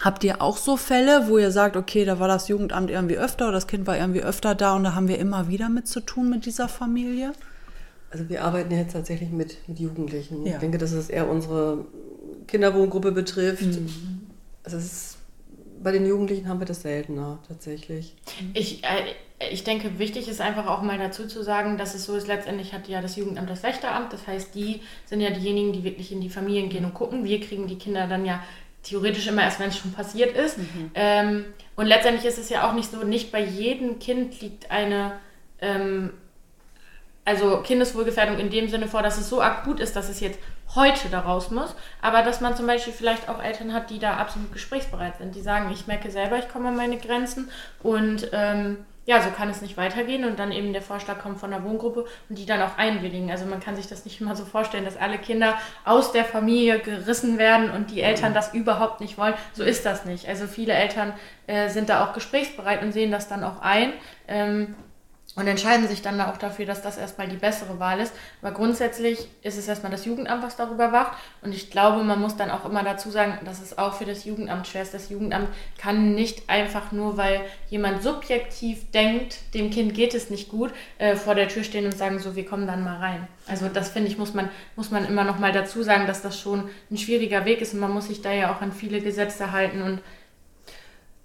[0.01, 3.45] Habt ihr auch so Fälle, wo ihr sagt, okay, da war das Jugendamt irgendwie öfter
[3.45, 6.01] oder das Kind war irgendwie öfter da und da haben wir immer wieder mit zu
[6.01, 7.33] tun mit dieser Familie?
[8.09, 10.45] Also wir arbeiten jetzt tatsächlich mit, mit Jugendlichen.
[10.45, 10.53] Ja.
[10.53, 11.85] Ich denke, dass es eher unsere
[12.47, 13.63] Kinderwohngruppe betrifft.
[13.63, 13.89] Mhm.
[14.63, 15.17] Also ist
[15.81, 18.15] bei den Jugendlichen haben wir das seltener tatsächlich.
[18.53, 19.13] Ich, äh,
[19.51, 22.73] ich denke, wichtig ist einfach auch mal dazu zu sagen, dass es so ist, letztendlich
[22.73, 24.11] hat ja das Jugendamt das Wächteramt.
[24.13, 27.23] Das heißt, die sind ja diejenigen, die wirklich in die Familien gehen und gucken.
[27.23, 28.43] Wir kriegen die Kinder dann ja
[28.83, 30.57] theoretisch immer erst, wenn es schon passiert ist.
[30.57, 30.91] Mhm.
[30.95, 35.13] Ähm, und letztendlich ist es ja auch nicht so, nicht bei jedem Kind liegt eine
[35.61, 36.11] ähm,
[37.27, 40.39] also Kindeswohlgefährdung in dem Sinne vor, dass es so akut ist, dass es jetzt
[40.75, 44.15] heute da raus muss, aber dass man zum Beispiel vielleicht auch Eltern hat, die da
[44.15, 47.49] absolut gesprächsbereit sind, die sagen, ich merke selber, ich komme an meine Grenzen
[47.83, 51.51] und ähm, ja, so kann es nicht weitergehen und dann eben der Vorschlag kommt von
[51.51, 53.29] der Wohngruppe und die dann auch einwilligen.
[53.29, 56.79] Also man kann sich das nicht immer so vorstellen, dass alle Kinder aus der Familie
[56.79, 59.33] gerissen werden und die Eltern das überhaupt nicht wollen.
[59.53, 60.27] So ist das nicht.
[60.27, 61.13] Also viele Eltern
[61.47, 63.93] äh, sind da auch gesprächsbereit und sehen das dann auch ein.
[64.27, 64.75] Ähm,
[65.37, 68.11] und entscheiden sich dann auch dafür, dass das erstmal die bessere Wahl ist.
[68.41, 71.15] Aber grundsätzlich ist es erstmal das Jugendamt, was darüber wacht.
[71.43, 74.25] Und ich glaube, man muss dann auch immer dazu sagen, dass es auch für das
[74.25, 74.95] Jugendamt schwer ist.
[74.95, 80.49] Das Jugendamt kann nicht einfach nur, weil jemand subjektiv denkt, dem Kind geht es nicht
[80.49, 83.27] gut, äh, vor der Tür stehen und sagen, so, wir kommen dann mal rein.
[83.45, 86.39] Also das finde ich, muss man, muss man immer noch mal dazu sagen, dass das
[86.39, 89.51] schon ein schwieriger Weg ist und man muss sich da ja auch an viele Gesetze
[89.51, 90.01] halten und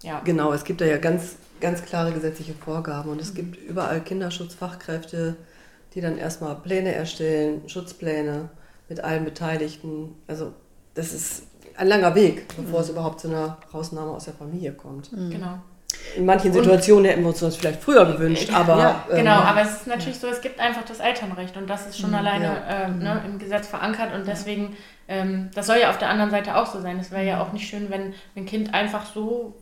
[0.02, 0.20] ja.
[0.24, 5.36] Genau, es gibt da ja ganz ganz klare gesetzliche Vorgaben und es gibt überall Kinderschutzfachkräfte,
[5.94, 8.50] die dann erstmal Pläne erstellen, Schutzpläne
[8.88, 10.16] mit allen Beteiligten.
[10.26, 10.52] Also
[10.94, 11.44] das ist
[11.76, 12.84] ein langer Weg, bevor mhm.
[12.84, 15.12] es überhaupt zu einer Rausnahme aus der Familie kommt.
[15.12, 15.30] Mhm.
[15.30, 15.58] Genau.
[16.16, 18.78] In manchen Situationen hätten wir uns das vielleicht früher gewünscht, aber.
[18.78, 21.86] Ja, genau, ähm, aber es ist natürlich so, es gibt einfach das Elternrecht und das
[21.86, 22.84] ist schon mhm, alleine ja.
[22.86, 26.56] ähm, ne, im Gesetz verankert und deswegen, ähm, das soll ja auf der anderen Seite
[26.56, 26.98] auch so sein.
[26.98, 29.54] Es wäre ja auch nicht schön, wenn ein Kind einfach so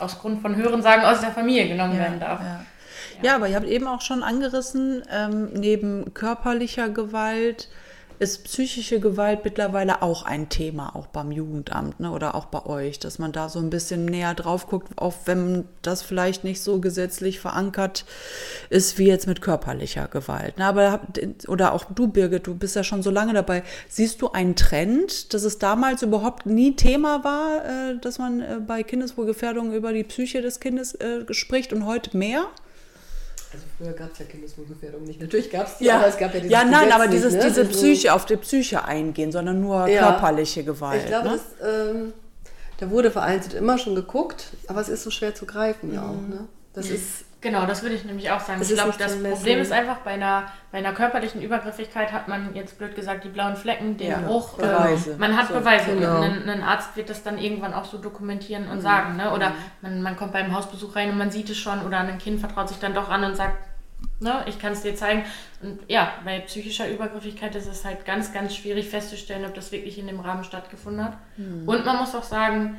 [0.00, 2.40] aus Grund von Hörensagen aus der Familie genommen ja, werden darf.
[2.40, 2.64] Ja.
[3.22, 3.36] ja.
[3.36, 7.68] aber ihr habt eben auch schon angerissen, ähm, neben körperlicher Gewalt
[8.20, 12.98] ist psychische Gewalt mittlerweile auch ein Thema, auch beim Jugendamt ne, oder auch bei euch,
[12.98, 16.80] dass man da so ein bisschen näher drauf guckt, auch wenn das vielleicht nicht so
[16.80, 18.04] gesetzlich verankert
[18.68, 20.58] ist wie jetzt mit körperlicher Gewalt.
[20.58, 21.00] Ne, aber
[21.48, 23.62] oder auch du, Birgit, du bist ja schon so lange dabei.
[23.88, 28.60] Siehst du einen Trend, dass es damals überhaupt nie Thema war, äh, dass man äh,
[28.60, 32.48] bei Kindeswohlgefährdung über die Psyche des Kindes äh, spricht und heute mehr?
[33.52, 35.20] Also früher gab es ja Kindeswohlgefährdung nicht.
[35.20, 35.96] Natürlich gab es die, ja.
[35.96, 37.48] aber es gab ja dieses Ja, nein, Gesetz aber dieses, nicht, ne?
[37.48, 40.02] diese Psyche, auf die Psyche eingehen, sondern nur ja.
[40.02, 41.02] körperliche Gewalt.
[41.02, 41.40] Ich glaube, ne?
[41.58, 42.12] das, ähm,
[42.78, 46.14] da wurde vereinzelt immer schon geguckt, aber es ist so schwer zu greifen ja auch.
[46.14, 46.28] Mhm.
[46.28, 46.48] Ne?
[46.74, 46.94] Das mhm.
[46.94, 48.60] ist Genau, das würde ich nämlich auch sagen.
[48.60, 52.76] ich glaube, das Problem ist einfach, bei einer, bei einer körperlichen Übergriffigkeit hat man jetzt
[52.76, 54.54] blöd gesagt die blauen Flecken, den ja, Bruch.
[54.58, 55.12] Beweise.
[55.12, 55.94] Äh, man hat so, Beweise.
[55.94, 56.20] Genau.
[56.20, 58.82] Ein, ein, Arzt wird das dann irgendwann auch so dokumentieren und mhm.
[58.82, 59.16] sagen.
[59.16, 59.32] Ne?
[59.32, 59.54] Oder mhm.
[59.80, 61.84] man, man kommt beim Hausbesuch rein und man sieht es schon.
[61.86, 63.56] Oder ein Kind vertraut sich dann doch an und sagt,
[64.20, 65.24] ne, ich kann es dir zeigen.
[65.62, 69.98] Und ja, bei psychischer Übergriffigkeit ist es halt ganz, ganz schwierig festzustellen, ob das wirklich
[69.98, 71.16] in dem Rahmen stattgefunden hat.
[71.38, 71.66] Mhm.
[71.66, 72.76] Und man muss auch sagen,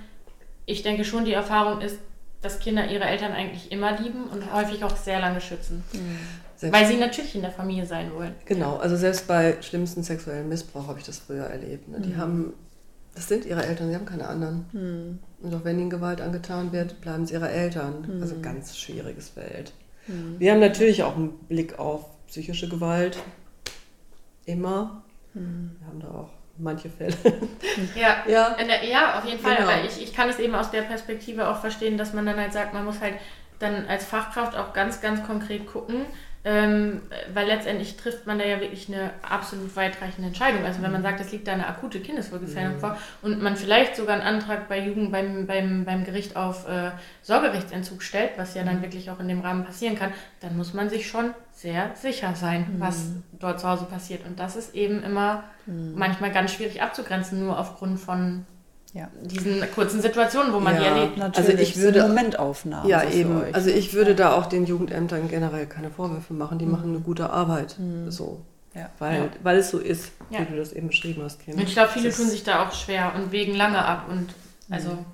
[0.68, 2.00] ich denke schon, die Erfahrung ist,
[2.42, 5.84] dass Kinder ihre Eltern eigentlich immer lieben und häufig auch sehr lange schützen.
[5.94, 6.72] Mhm.
[6.72, 8.36] Weil sie natürlich in der Familie sein wollen.
[8.46, 11.88] Genau, also selbst bei schlimmsten sexuellen Missbrauch habe ich das früher erlebt.
[11.88, 12.00] Ne?
[12.02, 12.18] Die mhm.
[12.18, 12.54] haben,
[13.16, 14.66] das sind ihre Eltern, sie haben keine anderen.
[14.72, 15.20] Mhm.
[15.42, 18.06] Und auch wenn ihnen Gewalt angetan wird, bleiben es ihre Eltern.
[18.08, 18.22] Mhm.
[18.22, 19.74] Also ganz schwieriges Feld.
[20.08, 20.36] Mhm.
[20.40, 23.18] Wir haben natürlich auch einen Blick auf psychische Gewalt.
[24.46, 25.04] immer.
[25.34, 25.78] Mhm.
[25.80, 26.30] Wir haben da auch
[26.62, 27.14] manche Fälle.
[27.96, 28.56] Ja, ja.
[28.56, 29.56] Der, ja auf jeden Fall.
[29.56, 29.70] Genau.
[29.70, 32.54] Aber ich, ich kann es eben aus der Perspektive auch verstehen, dass man dann halt
[32.54, 33.16] sagt, man muss halt
[33.60, 36.06] dann als Fachkraft auch ganz, ganz konkret gucken,
[36.44, 37.02] ähm,
[37.34, 40.66] weil letztendlich trifft man da ja wirklich eine absolut weitreichende Entscheidung.
[40.66, 42.80] Also wenn man sagt, es liegt da eine akute Kindeswohlgefährdung mhm.
[42.80, 46.92] vor und man vielleicht sogar einen Antrag bei Jugend beim, beim, beim Gericht auf äh,
[47.22, 48.82] Sorgerechtsentzug stellt, was ja dann mhm.
[48.82, 52.62] wirklich auch in dem Rahmen passieren kann, dann muss man sich schon sehr sicher sein,
[52.62, 52.80] mhm.
[52.80, 54.26] was dort zu Hause passiert.
[54.26, 55.94] Und das ist eben immer mhm.
[55.96, 58.48] manchmal ganz schwierig abzugrenzen, nur aufgrund von
[58.94, 59.10] ja.
[59.22, 61.18] diesen kurzen Situationen, wo man ja, die erlebt.
[61.18, 61.50] Natürlich.
[61.50, 62.90] Also ich würde Momentaufnahmen.
[62.90, 63.44] Ja, eben.
[63.54, 66.60] Also ich würde da auch den Jugendämtern generell keine Vorwürfe machen.
[66.60, 66.72] Die mhm.
[66.72, 67.76] machen eine gute Arbeit.
[67.80, 68.12] Mhm.
[68.12, 68.42] So.
[68.74, 68.90] Ja.
[69.00, 69.30] Weil, ja.
[69.44, 71.60] weil es so ist, wie du das eben beschrieben hast, Kim.
[71.60, 74.06] Ich glaube, viele tun sich da auch schwer und wägen lange ab.
[74.10, 74.34] Und
[74.70, 75.06] also mhm.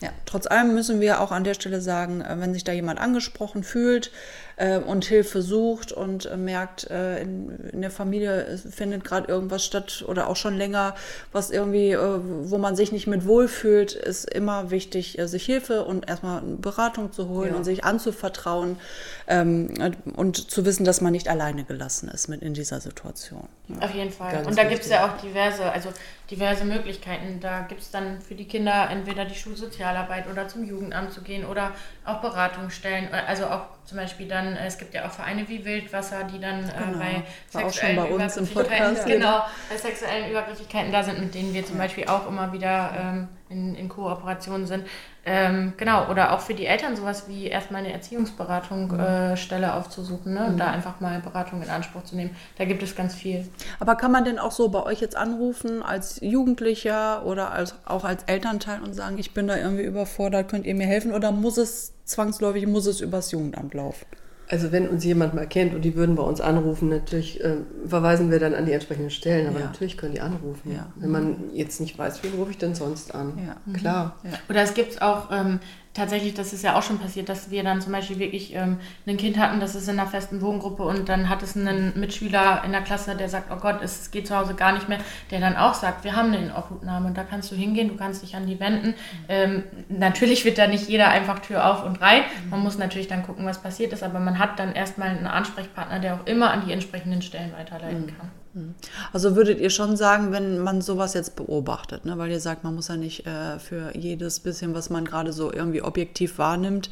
[0.00, 3.00] Ja, trotz allem müssen wir auch an der Stelle sagen, äh, wenn sich da jemand
[3.00, 4.12] angesprochen fühlt
[4.56, 9.64] äh, und Hilfe sucht und äh, merkt, äh, in, in, der Familie findet gerade irgendwas
[9.64, 10.94] statt oder auch schon länger,
[11.32, 15.84] was irgendwie, äh, wo man sich nicht mit wohlfühlt, ist immer wichtig, äh, sich Hilfe
[15.84, 17.56] und erstmal Beratung zu holen ja.
[17.56, 18.78] und sich anzuvertrauen
[19.26, 19.74] ähm,
[20.16, 23.48] und zu wissen, dass man nicht alleine gelassen ist mit in dieser Situation.
[23.68, 23.86] Ja.
[23.86, 24.32] Auf jeden Fall.
[24.32, 25.90] Ganz und da gibt es ja auch diverse, also
[26.30, 27.40] diverse Möglichkeiten.
[27.40, 31.44] Da gibt es dann für die Kinder entweder die Schulsozialarbeit oder zum Jugendamt zu gehen
[31.44, 31.72] oder
[32.04, 36.38] auch Beratungsstellen, also auch zum Beispiel dann, es gibt ja auch Vereine wie Wildwasser, die
[36.38, 36.98] dann äh, genau.
[36.98, 41.78] äh, bei sexuellen bei Übergriffigkeiten, genau, bei sexuellen Übergriffigkeiten da sind, mit denen wir zum
[41.78, 44.84] Beispiel auch immer wieder ähm, in, in Kooperation sind.
[45.28, 49.00] Ähm, genau, oder auch für die Eltern sowas wie erstmal eine Erziehungsberatung mhm.
[49.00, 50.46] äh, Stelle aufzusuchen ne?
[50.46, 50.58] und mhm.
[50.58, 52.30] da einfach mal Beratung in Anspruch zu nehmen.
[52.58, 53.48] Da gibt es ganz viel.
[53.80, 58.04] Aber kann man denn auch so bei euch jetzt anrufen als Jugendlicher oder als, auch
[58.04, 61.12] als Elternteil und sagen, ich bin da irgendwie überfordert, könnt ihr mir helfen?
[61.12, 64.06] Oder muss es zwangsläufig, muss es übers Jugendamt laufen?
[64.48, 67.56] Also wenn uns jemand mal kennt und die würden bei uns anrufen, natürlich äh,
[67.86, 69.66] verweisen wir dann an die entsprechenden Stellen, aber ja.
[69.66, 70.72] natürlich können die anrufen.
[70.72, 70.86] Ja.
[70.94, 73.32] Wenn man jetzt nicht weiß, wen rufe ich denn sonst an?
[73.44, 73.74] Ja.
[73.74, 74.16] Klar.
[74.48, 75.58] Oder es gibt auch ähm,
[75.96, 79.16] tatsächlich, das ist ja auch schon passiert, dass wir dann zum Beispiel wirklich ähm, ein
[79.16, 82.72] Kind hatten, das ist in einer festen Wohngruppe und dann hat es einen Mitschüler in
[82.72, 84.98] der Klasse, der sagt, oh Gott, es geht zu Hause gar nicht mehr,
[85.30, 88.22] der dann auch sagt, wir haben eine Inobhutnahme und da kannst du hingehen, du kannst
[88.22, 88.94] dich an die wenden.
[89.28, 92.22] Ähm, natürlich wird da nicht jeder einfach Tür auf und rein.
[92.50, 95.98] Man muss natürlich dann gucken, was passiert ist, aber man hat dann erstmal einen Ansprechpartner,
[95.98, 98.18] der auch immer an die entsprechenden Stellen weiterleiten mhm.
[98.18, 98.30] kann.
[98.56, 98.74] Mhm.
[99.12, 102.74] Also würdet ihr schon sagen, wenn man sowas jetzt beobachtet, ne, weil ihr sagt, man
[102.74, 106.88] muss ja nicht äh, für jedes bisschen, was man gerade so irgendwie objektiv wahrnimmt,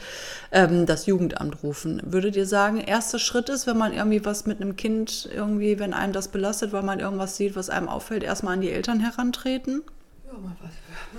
[0.53, 2.03] ähm, das Jugendamt rufen.
[2.05, 5.95] Würdet ihr sagen, erster Schritt ist, wenn man irgendwie was mit einem Kind irgendwie, wenn
[5.95, 9.83] einem das belastet, weil man irgendwas sieht, was einem auffällt, erstmal an die Eltern herantreten?
[10.27, 10.33] Ja.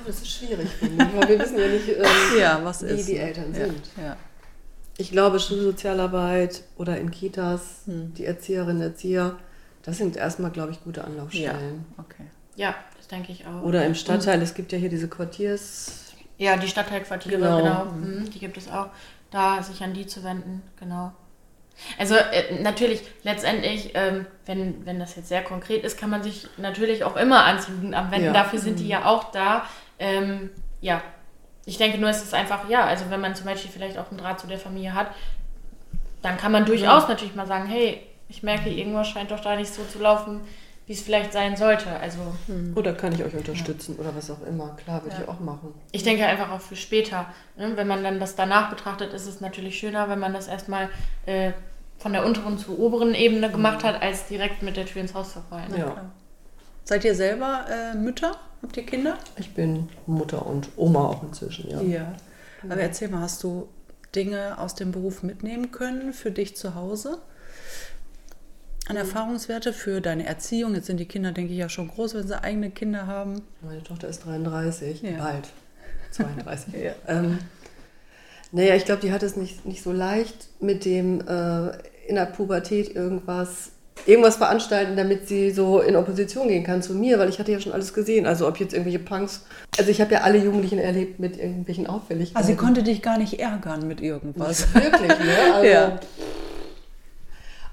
[0.06, 3.54] Das ist schwierig, weil wir wissen ja nicht, ähm, ja, was wie ist, die Eltern
[3.54, 3.82] sind.
[3.98, 4.16] Ja.
[4.98, 8.14] Ich glaube, Schulsozialarbeit oder in Kitas, hm.
[8.14, 9.38] die Erzieherinnen, Erzieher,
[9.86, 11.86] das sind erstmal, glaube ich, gute Anlaufstellen.
[11.98, 12.24] Ja, okay.
[12.56, 13.62] Ja, das denke ich auch.
[13.62, 16.14] Oder im Stadtteil, es gibt ja hier diese Quartiers.
[16.38, 17.58] Ja, die Stadtteilquartiere, genau.
[17.58, 17.86] genau.
[17.86, 18.30] Mhm.
[18.32, 18.88] Die gibt es auch.
[19.30, 21.12] Da sich an die zu wenden, genau.
[22.00, 26.48] Also äh, natürlich, letztendlich, ähm, wenn, wenn das jetzt sehr konkret ist, kann man sich
[26.58, 28.28] natürlich auch immer ans Jugendamt wenden.
[28.28, 28.34] Ja.
[28.34, 28.90] Dafür sind die mhm.
[28.90, 29.66] ja auch da.
[30.00, 30.50] Ähm,
[30.82, 31.02] ja,
[31.66, 34.18] ich denke nur, es ist einfach, ja, also wenn man zum Beispiel vielleicht auch einen
[34.18, 35.08] Draht zu der Familie hat,
[36.22, 37.10] dann kann man durchaus ja.
[37.10, 40.42] natürlich mal sagen, hey, ich merke, irgendwas scheint doch da nicht so zu laufen,
[40.88, 41.90] wie es vielleicht sein sollte.
[42.00, 42.74] Also, hm.
[42.76, 44.04] Oder kann ich euch unterstützen ja.
[44.04, 44.76] oder was auch immer.
[44.76, 45.24] Klar, würde ja.
[45.24, 45.74] ich auch machen.
[45.92, 47.28] Ich denke einfach auch für später.
[47.58, 47.72] Ne?
[47.76, 50.90] Wenn man dann das danach betrachtet, ist es natürlich schöner, wenn man das erstmal
[51.26, 51.54] äh,
[51.98, 55.34] von der unteren zur oberen Ebene gemacht hat, als direkt mit der Tür ins Haus
[55.34, 55.76] zu fallen.
[55.76, 56.12] Ja.
[56.84, 58.36] Seid ihr selber äh, Mütter?
[58.62, 59.18] Habt ihr Kinder?
[59.38, 61.82] Ich bin Mutter und Oma auch inzwischen, ja.
[61.82, 62.14] Ja.
[62.64, 63.70] Aber erzähl mal, hast du
[64.16, 67.20] Dinge aus dem Beruf mitnehmen können für dich zu Hause?
[68.88, 70.76] An Erfahrungswerte für deine Erziehung?
[70.76, 73.42] Jetzt sind die Kinder, denke ich, ja schon groß, wenn sie eigene Kinder haben.
[73.62, 75.12] Meine Tochter ist 33, ja.
[75.18, 75.50] bald
[76.12, 76.74] 32.
[76.84, 76.92] ja.
[77.08, 77.40] ähm,
[78.52, 81.72] naja, ich glaube, die hat es nicht, nicht so leicht mit dem äh,
[82.08, 83.72] in der Pubertät irgendwas,
[84.06, 87.60] irgendwas veranstalten, damit sie so in Opposition gehen kann zu mir, weil ich hatte ja
[87.60, 88.26] schon alles gesehen.
[88.26, 89.46] Also ob jetzt irgendwelche Punks,
[89.78, 92.38] also ich habe ja alle Jugendlichen erlebt mit irgendwelchen Auffälligkeiten.
[92.38, 94.74] Also sie konnte dich gar nicht ärgern mit irgendwas.
[94.74, 95.36] Nicht wirklich, ne?
[95.54, 96.00] Also, ja.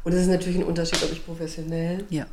[0.04, 2.26] Und es ist natürlich ein Unterschied, ob ich professionell ja.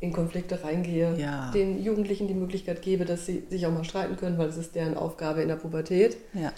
[0.00, 1.50] in Konflikte reingehe, ja.
[1.52, 4.74] den Jugendlichen die Möglichkeit gebe, dass sie sich auch mal streiten können, weil es ist
[4.74, 6.16] deren Aufgabe in der Pubertät.
[6.32, 6.52] Ja.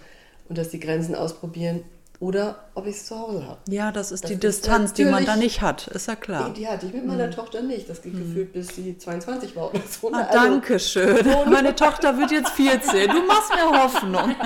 [0.49, 1.83] Und dass die Grenzen ausprobieren.
[2.21, 3.59] Oder ob ich es zu Hause habe.
[3.69, 6.49] Ja, das ist das die ist Distanz, die man da nicht hat, ist ja klar.
[6.51, 7.33] Die, die hatte ich mit meiner mhm.
[7.33, 7.91] Tochter nicht.
[7.91, 8.29] Das ging mhm.
[8.29, 10.13] gefühlt, bis sie 22 war oder so.
[10.13, 11.27] Ah, also, danke schön.
[11.51, 13.11] Meine Tochter wird jetzt 14.
[13.11, 14.37] Du machst mir Hoffnung.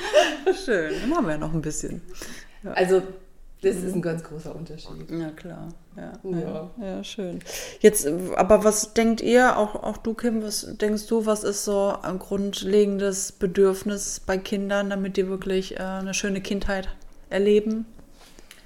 [0.64, 2.02] schön, dann haben wir ja noch ein bisschen.
[2.62, 2.72] Ja.
[2.72, 3.02] Also
[3.64, 5.10] Das ist ein ganz großer Unterschied.
[5.10, 5.68] Ja, klar.
[5.96, 6.70] Ja, Ja.
[6.80, 7.04] ja.
[7.04, 7.40] schön.
[7.80, 11.64] Jetzt, äh, aber was denkt ihr, auch, auch du, Kim, was denkst du, was ist
[11.64, 16.88] so ein grundlegendes Bedürfnis bei Kindern, damit die wirklich äh, eine schöne Kindheit
[17.30, 17.86] erleben?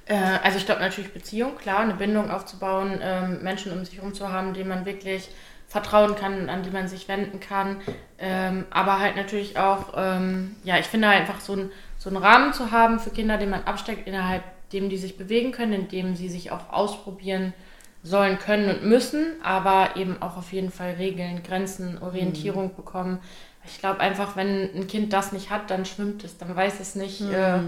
[0.06, 4.14] Äh, also ich glaube natürlich Beziehung, klar, eine Bindung aufzubauen, ähm, Menschen um sich herum
[4.14, 5.30] zu haben, denen man wirklich
[5.68, 7.76] vertrauen kann, an die man sich wenden kann.
[8.18, 12.16] Ähm, aber halt natürlich auch, ähm, ja, ich finde halt einfach so, ein, so einen
[12.16, 14.42] Rahmen zu haben für Kinder, den man absteckt, innerhalb
[14.72, 17.54] dem die sich bewegen können, in dem sie sich auch ausprobieren
[18.02, 23.18] sollen, können und müssen, aber eben auch auf jeden Fall Regeln, Grenzen, Orientierung bekommen.
[23.64, 26.94] Ich glaube einfach, wenn ein Kind das nicht hat, dann schwimmt es, dann weiß es
[26.94, 27.58] nicht, äh,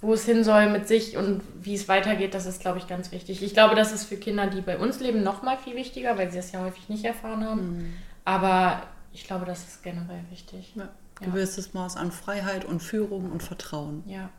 [0.00, 2.34] wo es hin soll mit sich und wie es weitergeht.
[2.34, 3.42] Das ist, glaube ich, ganz wichtig.
[3.42, 6.30] Ich glaube, das ist für Kinder, die bei uns leben, noch mal viel wichtiger, weil
[6.30, 7.94] sie das ja häufig nicht erfahren haben.
[8.24, 8.82] Aber
[9.12, 10.72] ich glaube, das ist generell wichtig.
[10.74, 10.88] Ja.
[11.24, 11.30] Ja.
[11.30, 14.02] Gewisses Maß an Freiheit und Führung und Vertrauen.
[14.06, 14.30] Ja.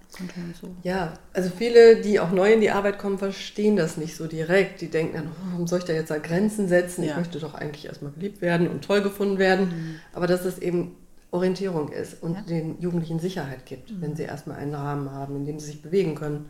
[0.61, 0.75] So.
[0.84, 4.81] Ja, also viele, die auch neu in die Arbeit kommen, verstehen das nicht so direkt.
[4.81, 7.03] Die denken dann, oh, warum soll ich da jetzt da Grenzen setzen?
[7.03, 7.17] Ich Ja.
[7.17, 9.99] möchte doch eigentlich erstmal geliebt werden und toll gefunden werden.
[10.13, 10.95] Aber dass es eben
[11.31, 15.59] Orientierung ist und den Jugendlichen Sicherheit gibt, wenn sie erstmal einen Rahmen haben, in dem
[15.59, 16.45] sie sich bewegen können.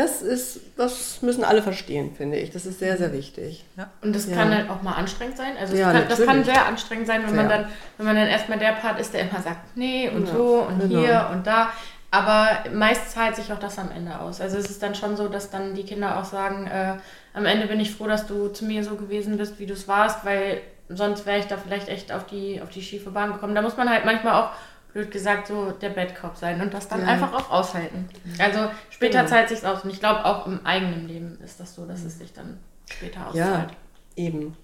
[0.00, 2.50] Das ist, das müssen alle verstehen, finde ich.
[2.50, 3.64] Das ist sehr, sehr wichtig.
[4.00, 4.36] Und das Ja.
[4.36, 5.52] kann halt auch mal anstrengend sein.
[5.60, 7.66] Also Ja, kann, das kann sehr anstrengend sein, wenn man dann,
[7.98, 10.78] wenn man dann erstmal der Part ist, der immer sagt, nee und Ja, so und
[10.80, 11.00] genau.
[11.00, 11.68] hier und da.
[12.10, 14.40] Aber meist zahlt sich auch das am Ende aus.
[14.40, 16.94] Also es ist dann schon so, dass dann die Kinder auch sagen, äh,
[17.34, 19.86] am Ende bin ich froh, dass du zu mir so gewesen bist, wie du es
[19.86, 23.54] warst, weil sonst wäre ich da vielleicht echt auf die, auf die schiefe Bahn gekommen.
[23.54, 24.50] Da muss man halt manchmal auch,
[24.92, 27.06] blöd gesagt, so der Bettkorb sein und das dann Ja.
[27.06, 28.08] einfach auch aushalten.
[28.38, 29.30] Also später Genau.
[29.30, 29.84] zahlt sich aus.
[29.84, 32.58] Und ich glaube, auch im eigenen Leben ist das so, dass es sich dann
[32.90, 33.70] später auszahlt.
[33.70, 33.70] Ja,
[34.16, 34.56] eben.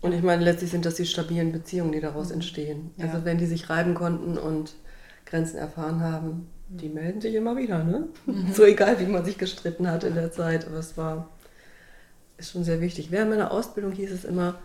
[0.00, 2.92] Und ich meine, letztlich sind das die stabilen Beziehungen, die daraus entstehen.
[2.96, 3.06] Ja.
[3.06, 4.74] Also wenn die sich reiben konnten und
[5.26, 8.08] Grenzen erfahren haben, die melden sich immer wieder, ne?
[8.52, 10.66] So egal, wie man sich gestritten hat in der Zeit.
[10.66, 11.28] Aber es war,
[12.36, 13.10] ist schon sehr wichtig.
[13.10, 14.56] Während meiner Ausbildung hieß es immer,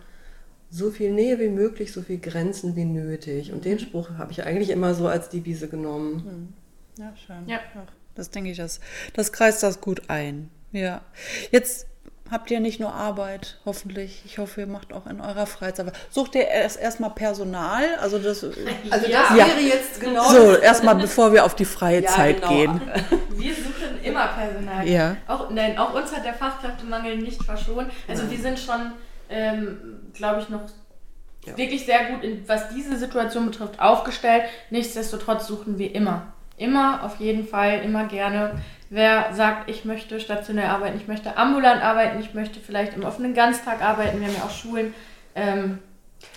[0.74, 3.52] so viel Nähe wie möglich, so viel Grenzen wie nötig.
[3.52, 6.52] Und den Spruch habe ich eigentlich immer so als Devise genommen.
[6.98, 7.46] Ja, schön.
[7.46, 7.60] Ja.
[8.16, 8.80] Das denke ich, das,
[9.14, 10.50] das kreist das gut ein.
[10.72, 11.02] Ja.
[11.52, 11.86] Jetzt
[12.28, 14.22] habt ihr nicht nur Arbeit, hoffentlich.
[14.24, 15.86] Ich hoffe, ihr macht auch in eurer Freizeit.
[15.86, 17.84] Aber sucht ihr erst erstmal Personal?
[18.00, 18.42] Also das.
[18.90, 19.36] Also das Ja.
[19.36, 22.48] wäre jetzt genau So, erstmal bevor wir auf die freie Ja, Zeit genau.
[22.48, 22.80] gehen.
[23.36, 24.88] Wir suchen immer Personal.
[24.88, 25.16] Ja.
[25.28, 27.90] Auch, nein, auch uns hat der Fachkräftemangel nicht verschont.
[28.08, 28.92] Also wir sind schon,
[29.28, 29.76] ähm,
[30.14, 30.62] glaube ich, noch
[31.46, 31.56] Ja.
[31.58, 34.44] wirklich sehr gut, in, was diese Situation betrifft, aufgestellt.
[34.70, 36.28] Nichtsdestotrotz suchen wir immer.
[36.56, 38.62] Immer, auf jeden Fall, immer gerne.
[38.88, 43.34] Wer sagt, ich möchte stationär arbeiten, ich möchte ambulant arbeiten, ich möchte vielleicht im offenen
[43.34, 44.94] Ganztag arbeiten, wir haben ja auch Schulen.
[45.34, 45.80] Ähm,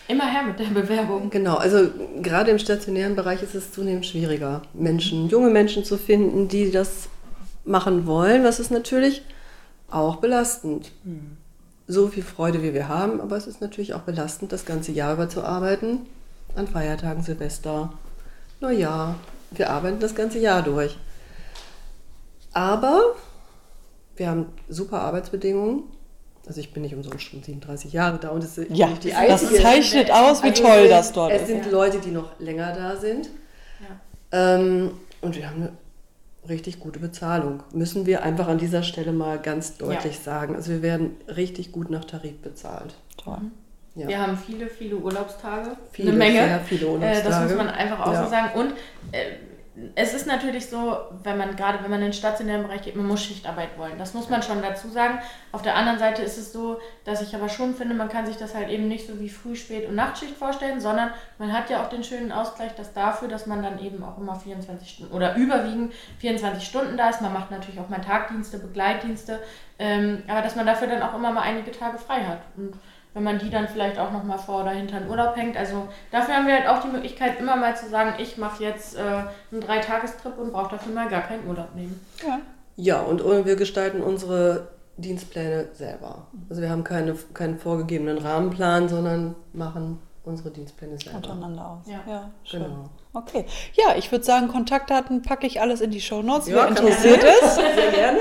[0.08, 1.30] immer her mit der Bewerbung.
[1.30, 1.90] Genau, also
[2.22, 7.10] gerade im stationären Bereich ist es zunehmend schwieriger, Menschen, junge Menschen zu finden, die das
[7.64, 9.22] machen wollen, was ist natürlich
[9.92, 10.92] auch belastend.
[11.88, 15.14] So viel Freude, wie wir haben, aber es ist natürlich auch belastend, das ganze Jahr
[15.14, 16.00] über zu arbeiten.
[16.56, 17.94] An Feiertagen, Silvester,
[18.60, 19.16] Neujahr.
[19.52, 20.98] Wir arbeiten das ganze Jahr durch.
[22.52, 23.16] Aber
[24.16, 25.84] wir haben super Arbeitsbedingungen.
[26.46, 29.10] Also ich bin nicht umsonst schon 37 Jahre da und es ist Ja, nicht die
[29.10, 29.62] das einzige.
[29.62, 31.48] zeichnet aus, wie Also toll es sind- das dort Es ist.
[31.48, 33.30] sind Leute, die noch länger da sind.
[33.82, 34.56] Ja.
[34.56, 35.72] Ähm, und wir haben eine
[36.50, 37.64] richtig gute Bezahlung.
[37.74, 40.56] Müssen wir einfach an dieser Stelle mal ganz deutlich sagen.
[40.56, 42.96] Also wir werden richtig gut nach Tarif bezahlt.
[43.18, 43.38] Toll.
[43.96, 44.08] Ja.
[44.08, 45.72] Wir haben viele, viele Urlaubstage.
[45.92, 46.34] Viele, eine Menge.
[46.40, 47.56] sehr viele Äh, das muss Urlaubstage.
[47.56, 48.24] man einfach auch Ja.
[48.24, 48.60] so sagen.
[48.60, 48.72] Und
[49.12, 49.24] äh,
[49.94, 53.06] es ist natürlich so, wenn man gerade, wenn man in den stationären Bereich geht, man
[53.06, 54.00] muss Schichtarbeit wollen.
[54.00, 55.20] Das muss man schon dazu sagen.
[55.52, 58.38] Auf der anderen Seite ist es so, dass ich aber schon finde, man kann sich
[58.38, 61.84] das halt eben nicht so wie Früh-, Spät- und Nachtschicht vorstellen, sondern man hat ja
[61.84, 65.36] auch den schönen Ausgleich, dass dafür, dass man dann eben auch immer 24 Stunden oder
[65.36, 67.22] überwiegend 24 Stunden da ist.
[67.22, 69.40] Man macht natürlich auch mal Tagdienste, Begleitdienste,
[69.78, 72.42] ähm, aber dass man dafür dann auch immer mal einige Tage frei hat.
[72.56, 72.74] Und
[73.18, 75.58] wenn man die dann vielleicht auch nochmal vor oder hinter den Urlaub hängt.
[75.58, 78.96] Also dafür haben wir halt auch die Möglichkeit, immer mal zu sagen, ich mache jetzt
[78.96, 82.00] äh, einen Dreitagestrip und brauche dafür mal gar keinen Urlaub nehmen.
[82.26, 82.40] Ja.
[82.76, 86.28] Ja, und wir gestalten unsere Dienstpläne selber.
[86.48, 91.18] Also wir haben keine, keinen vorgegebenen Rahmenplan, sondern machen unsere Dienstpläne selber.
[91.18, 91.92] Untereinander aus.
[91.92, 92.30] Ja.
[92.44, 92.64] schön.
[92.64, 92.90] Genau.
[93.14, 93.46] Okay.
[93.74, 96.48] Ja, ich würde sagen, Kontaktdaten packe ich alles in die Shownotes.
[96.48, 97.60] Ja, Wer interessiert ist,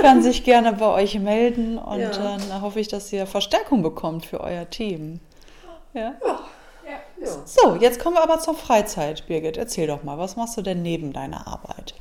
[0.00, 2.11] kann sich gerne bei euch melden und Ja.
[2.11, 5.20] dann hoffe ich, dass ihr Verstärkung bekommt für euer Team.
[5.92, 6.14] Ja.
[7.20, 7.28] Ja.
[7.44, 9.57] So, jetzt kommen wir aber zur Freizeit, Birgit.
[9.57, 11.94] Erzähl doch mal, was machst du denn neben deiner Arbeit?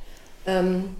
[0.45, 0.95] Ähm,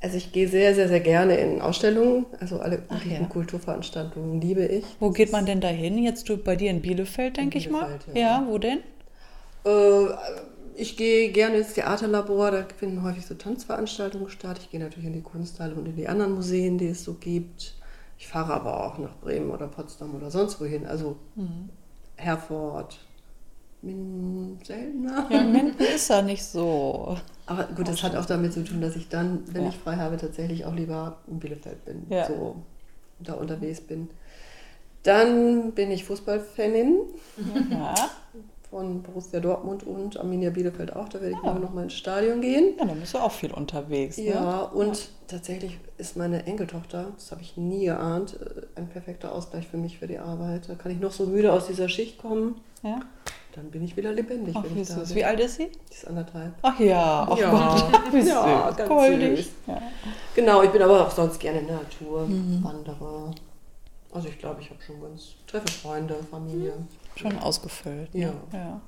[0.00, 2.26] also ich gehe sehr, sehr, sehr gerne in Ausstellungen.
[2.40, 3.24] Also alle ja.
[3.26, 4.84] Kulturveranstaltungen liebe ich.
[5.00, 5.98] Wo geht man denn da hin?
[5.98, 7.98] Jetzt du bei dir in Bielefeld, denke ich mal.
[8.14, 8.20] Ja.
[8.20, 8.46] ja.
[8.46, 8.80] wo denn?
[9.64, 10.06] Äh,
[10.76, 14.58] ich gehe gerne ins Theaterlabor, da finden häufig so Tanzveranstaltungen statt.
[14.60, 17.74] Ich gehe natürlich in die Kunsthalle und in die anderen Museen, die es so gibt.
[18.18, 20.86] Ich fahre aber auch nach Bremen oder Potsdam oder sonst wohin.
[20.86, 21.70] Also mhm.
[22.16, 22.98] Herford,
[23.82, 25.26] Minden seltener.
[25.30, 27.16] Ja, Minden ist ja nicht so.
[27.46, 29.68] Aber gut, das hat auch damit zu tun, dass ich dann, wenn ja.
[29.68, 32.26] ich frei habe, tatsächlich auch lieber in Bielefeld bin, ja.
[32.26, 32.56] so
[33.20, 34.08] da unterwegs bin.
[35.04, 37.02] Dann bin ich Fußballfanin
[37.70, 37.94] ja.
[38.68, 41.08] von Borussia Dortmund und Arminia Bielefeld auch.
[41.08, 41.54] Da werde ich ja.
[41.54, 42.74] noch mal ins Stadion gehen.
[42.76, 44.18] Ja, dann bist du auch viel unterwegs.
[44.18, 44.24] Ne?
[44.24, 49.68] Ja, und tatsächlich ist meine Enkeltochter, das habe ich nie geahnt, äh, ein perfekter Ausgleich
[49.68, 50.68] für mich für die Arbeit.
[50.68, 52.60] Da kann ich noch so müde aus dieser Schicht kommen.
[52.82, 53.00] Ja
[53.56, 54.54] dann bin ich wieder lebendig.
[54.56, 55.14] Ach, wenn ich da bin.
[55.14, 55.68] Wie alt ist sie?
[55.90, 56.52] Die ist anderthalb.
[56.62, 57.50] Ach ja, ach ja.
[57.50, 58.12] Gott.
[58.12, 59.46] Wie ja, ganz Goldig.
[59.46, 59.52] süß.
[59.66, 59.82] Ja.
[60.34, 62.62] Genau, ich bin aber auch sonst gerne in der Natur, mhm.
[62.62, 63.34] wandere.
[64.12, 66.74] Also ich glaube, ich habe schon ganz, treffe Freunde, Familie.
[67.16, 68.14] Schon ausgefüllt.
[68.14, 68.20] Ne?
[68.20, 68.58] Ja.
[68.58, 68.80] ja.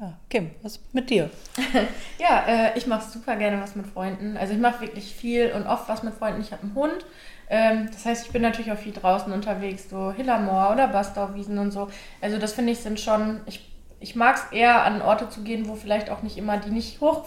[0.00, 1.30] Ja, Kim, was mit dir?
[2.18, 4.36] ja, äh, ich mache super gerne was mit Freunden.
[4.36, 6.40] Also ich mache wirklich viel und oft was mit Freunden.
[6.40, 7.06] Ich habe einen Hund.
[7.48, 11.70] Ähm, das heißt, ich bin natürlich auch viel draußen unterwegs, so Hillermoor oder Bastauwiesen und
[11.70, 11.88] so.
[12.20, 13.71] Also das finde ich sind schon, ich
[14.02, 17.00] ich mag es eher an Orte zu gehen, wo vielleicht auch nicht immer die nicht
[17.00, 17.24] hoch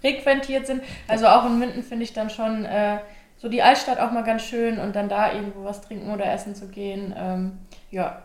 [0.00, 0.82] frequentiert sind.
[1.08, 2.98] Also auch in Minden finde ich dann schon äh,
[3.36, 6.54] so die Altstadt auch mal ganz schön und dann da irgendwo was trinken oder essen
[6.54, 7.14] zu gehen.
[7.16, 7.58] Ähm,
[7.90, 8.22] ja,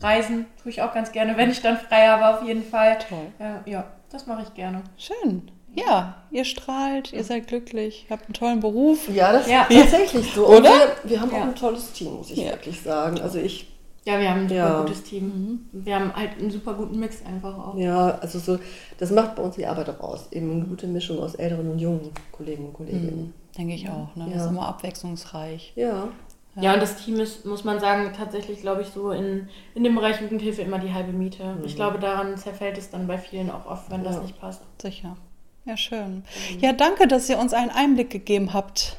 [0.00, 2.98] Reisen tue ich auch ganz gerne, wenn ich dann frei habe, auf jeden Fall.
[3.08, 3.26] Toll.
[3.38, 4.82] Ja, ja das mache ich gerne.
[4.96, 5.50] Schön.
[5.74, 9.08] Ja, ihr strahlt, ihr seid glücklich, habt einen tollen Beruf.
[9.08, 9.64] Ja, das ja.
[9.64, 10.46] ist tatsächlich so.
[10.46, 10.70] Oder?
[10.70, 11.38] Wir, wir, haben ja.
[11.38, 12.50] auch ein tolles Team, muss ich ja.
[12.50, 13.20] wirklich sagen.
[13.20, 13.73] Also ich
[14.06, 14.80] ja, wir haben ein super ja.
[14.82, 15.24] gutes Team.
[15.72, 15.84] Mhm.
[15.84, 17.76] Wir haben halt einen super guten Mix einfach auch.
[17.76, 18.58] Ja, also so,
[18.98, 20.30] das macht bei uns die Arbeit auch aus.
[20.30, 23.26] Eben eine gute Mischung aus älteren und jungen Kollegen und Kolleginnen.
[23.26, 23.32] Mhm.
[23.56, 24.14] Denke ich auch.
[24.14, 24.26] Ne?
[24.26, 24.34] Ja.
[24.34, 25.72] Das ist immer abwechslungsreich.
[25.76, 26.08] Ja.
[26.56, 29.84] Ja, ja und das Team ist, muss man sagen, tatsächlich, glaube ich, so in, in
[29.84, 31.54] dem Bereich Jugendhilfe immer die halbe Miete.
[31.54, 31.64] Mhm.
[31.64, 34.10] Ich glaube, daran zerfällt es dann bei vielen auch oft, wenn ja.
[34.10, 34.60] das nicht passt.
[34.82, 35.16] Sicher.
[35.64, 36.24] Ja, schön.
[36.52, 36.60] Mhm.
[36.60, 38.98] Ja, danke, dass ihr uns einen Einblick gegeben habt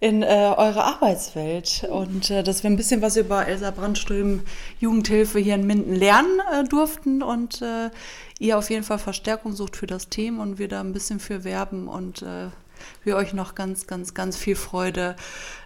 [0.00, 4.40] in äh, eure Arbeitswelt und äh, dass wir ein bisschen was über Elsa Brandström
[4.80, 7.90] Jugendhilfe hier in Minden lernen äh, durften und äh,
[8.38, 11.44] ihr auf jeden Fall Verstärkung sucht für das Team und wir da ein bisschen für
[11.44, 12.48] werben und äh,
[13.04, 15.16] wir euch noch ganz, ganz, ganz viel Freude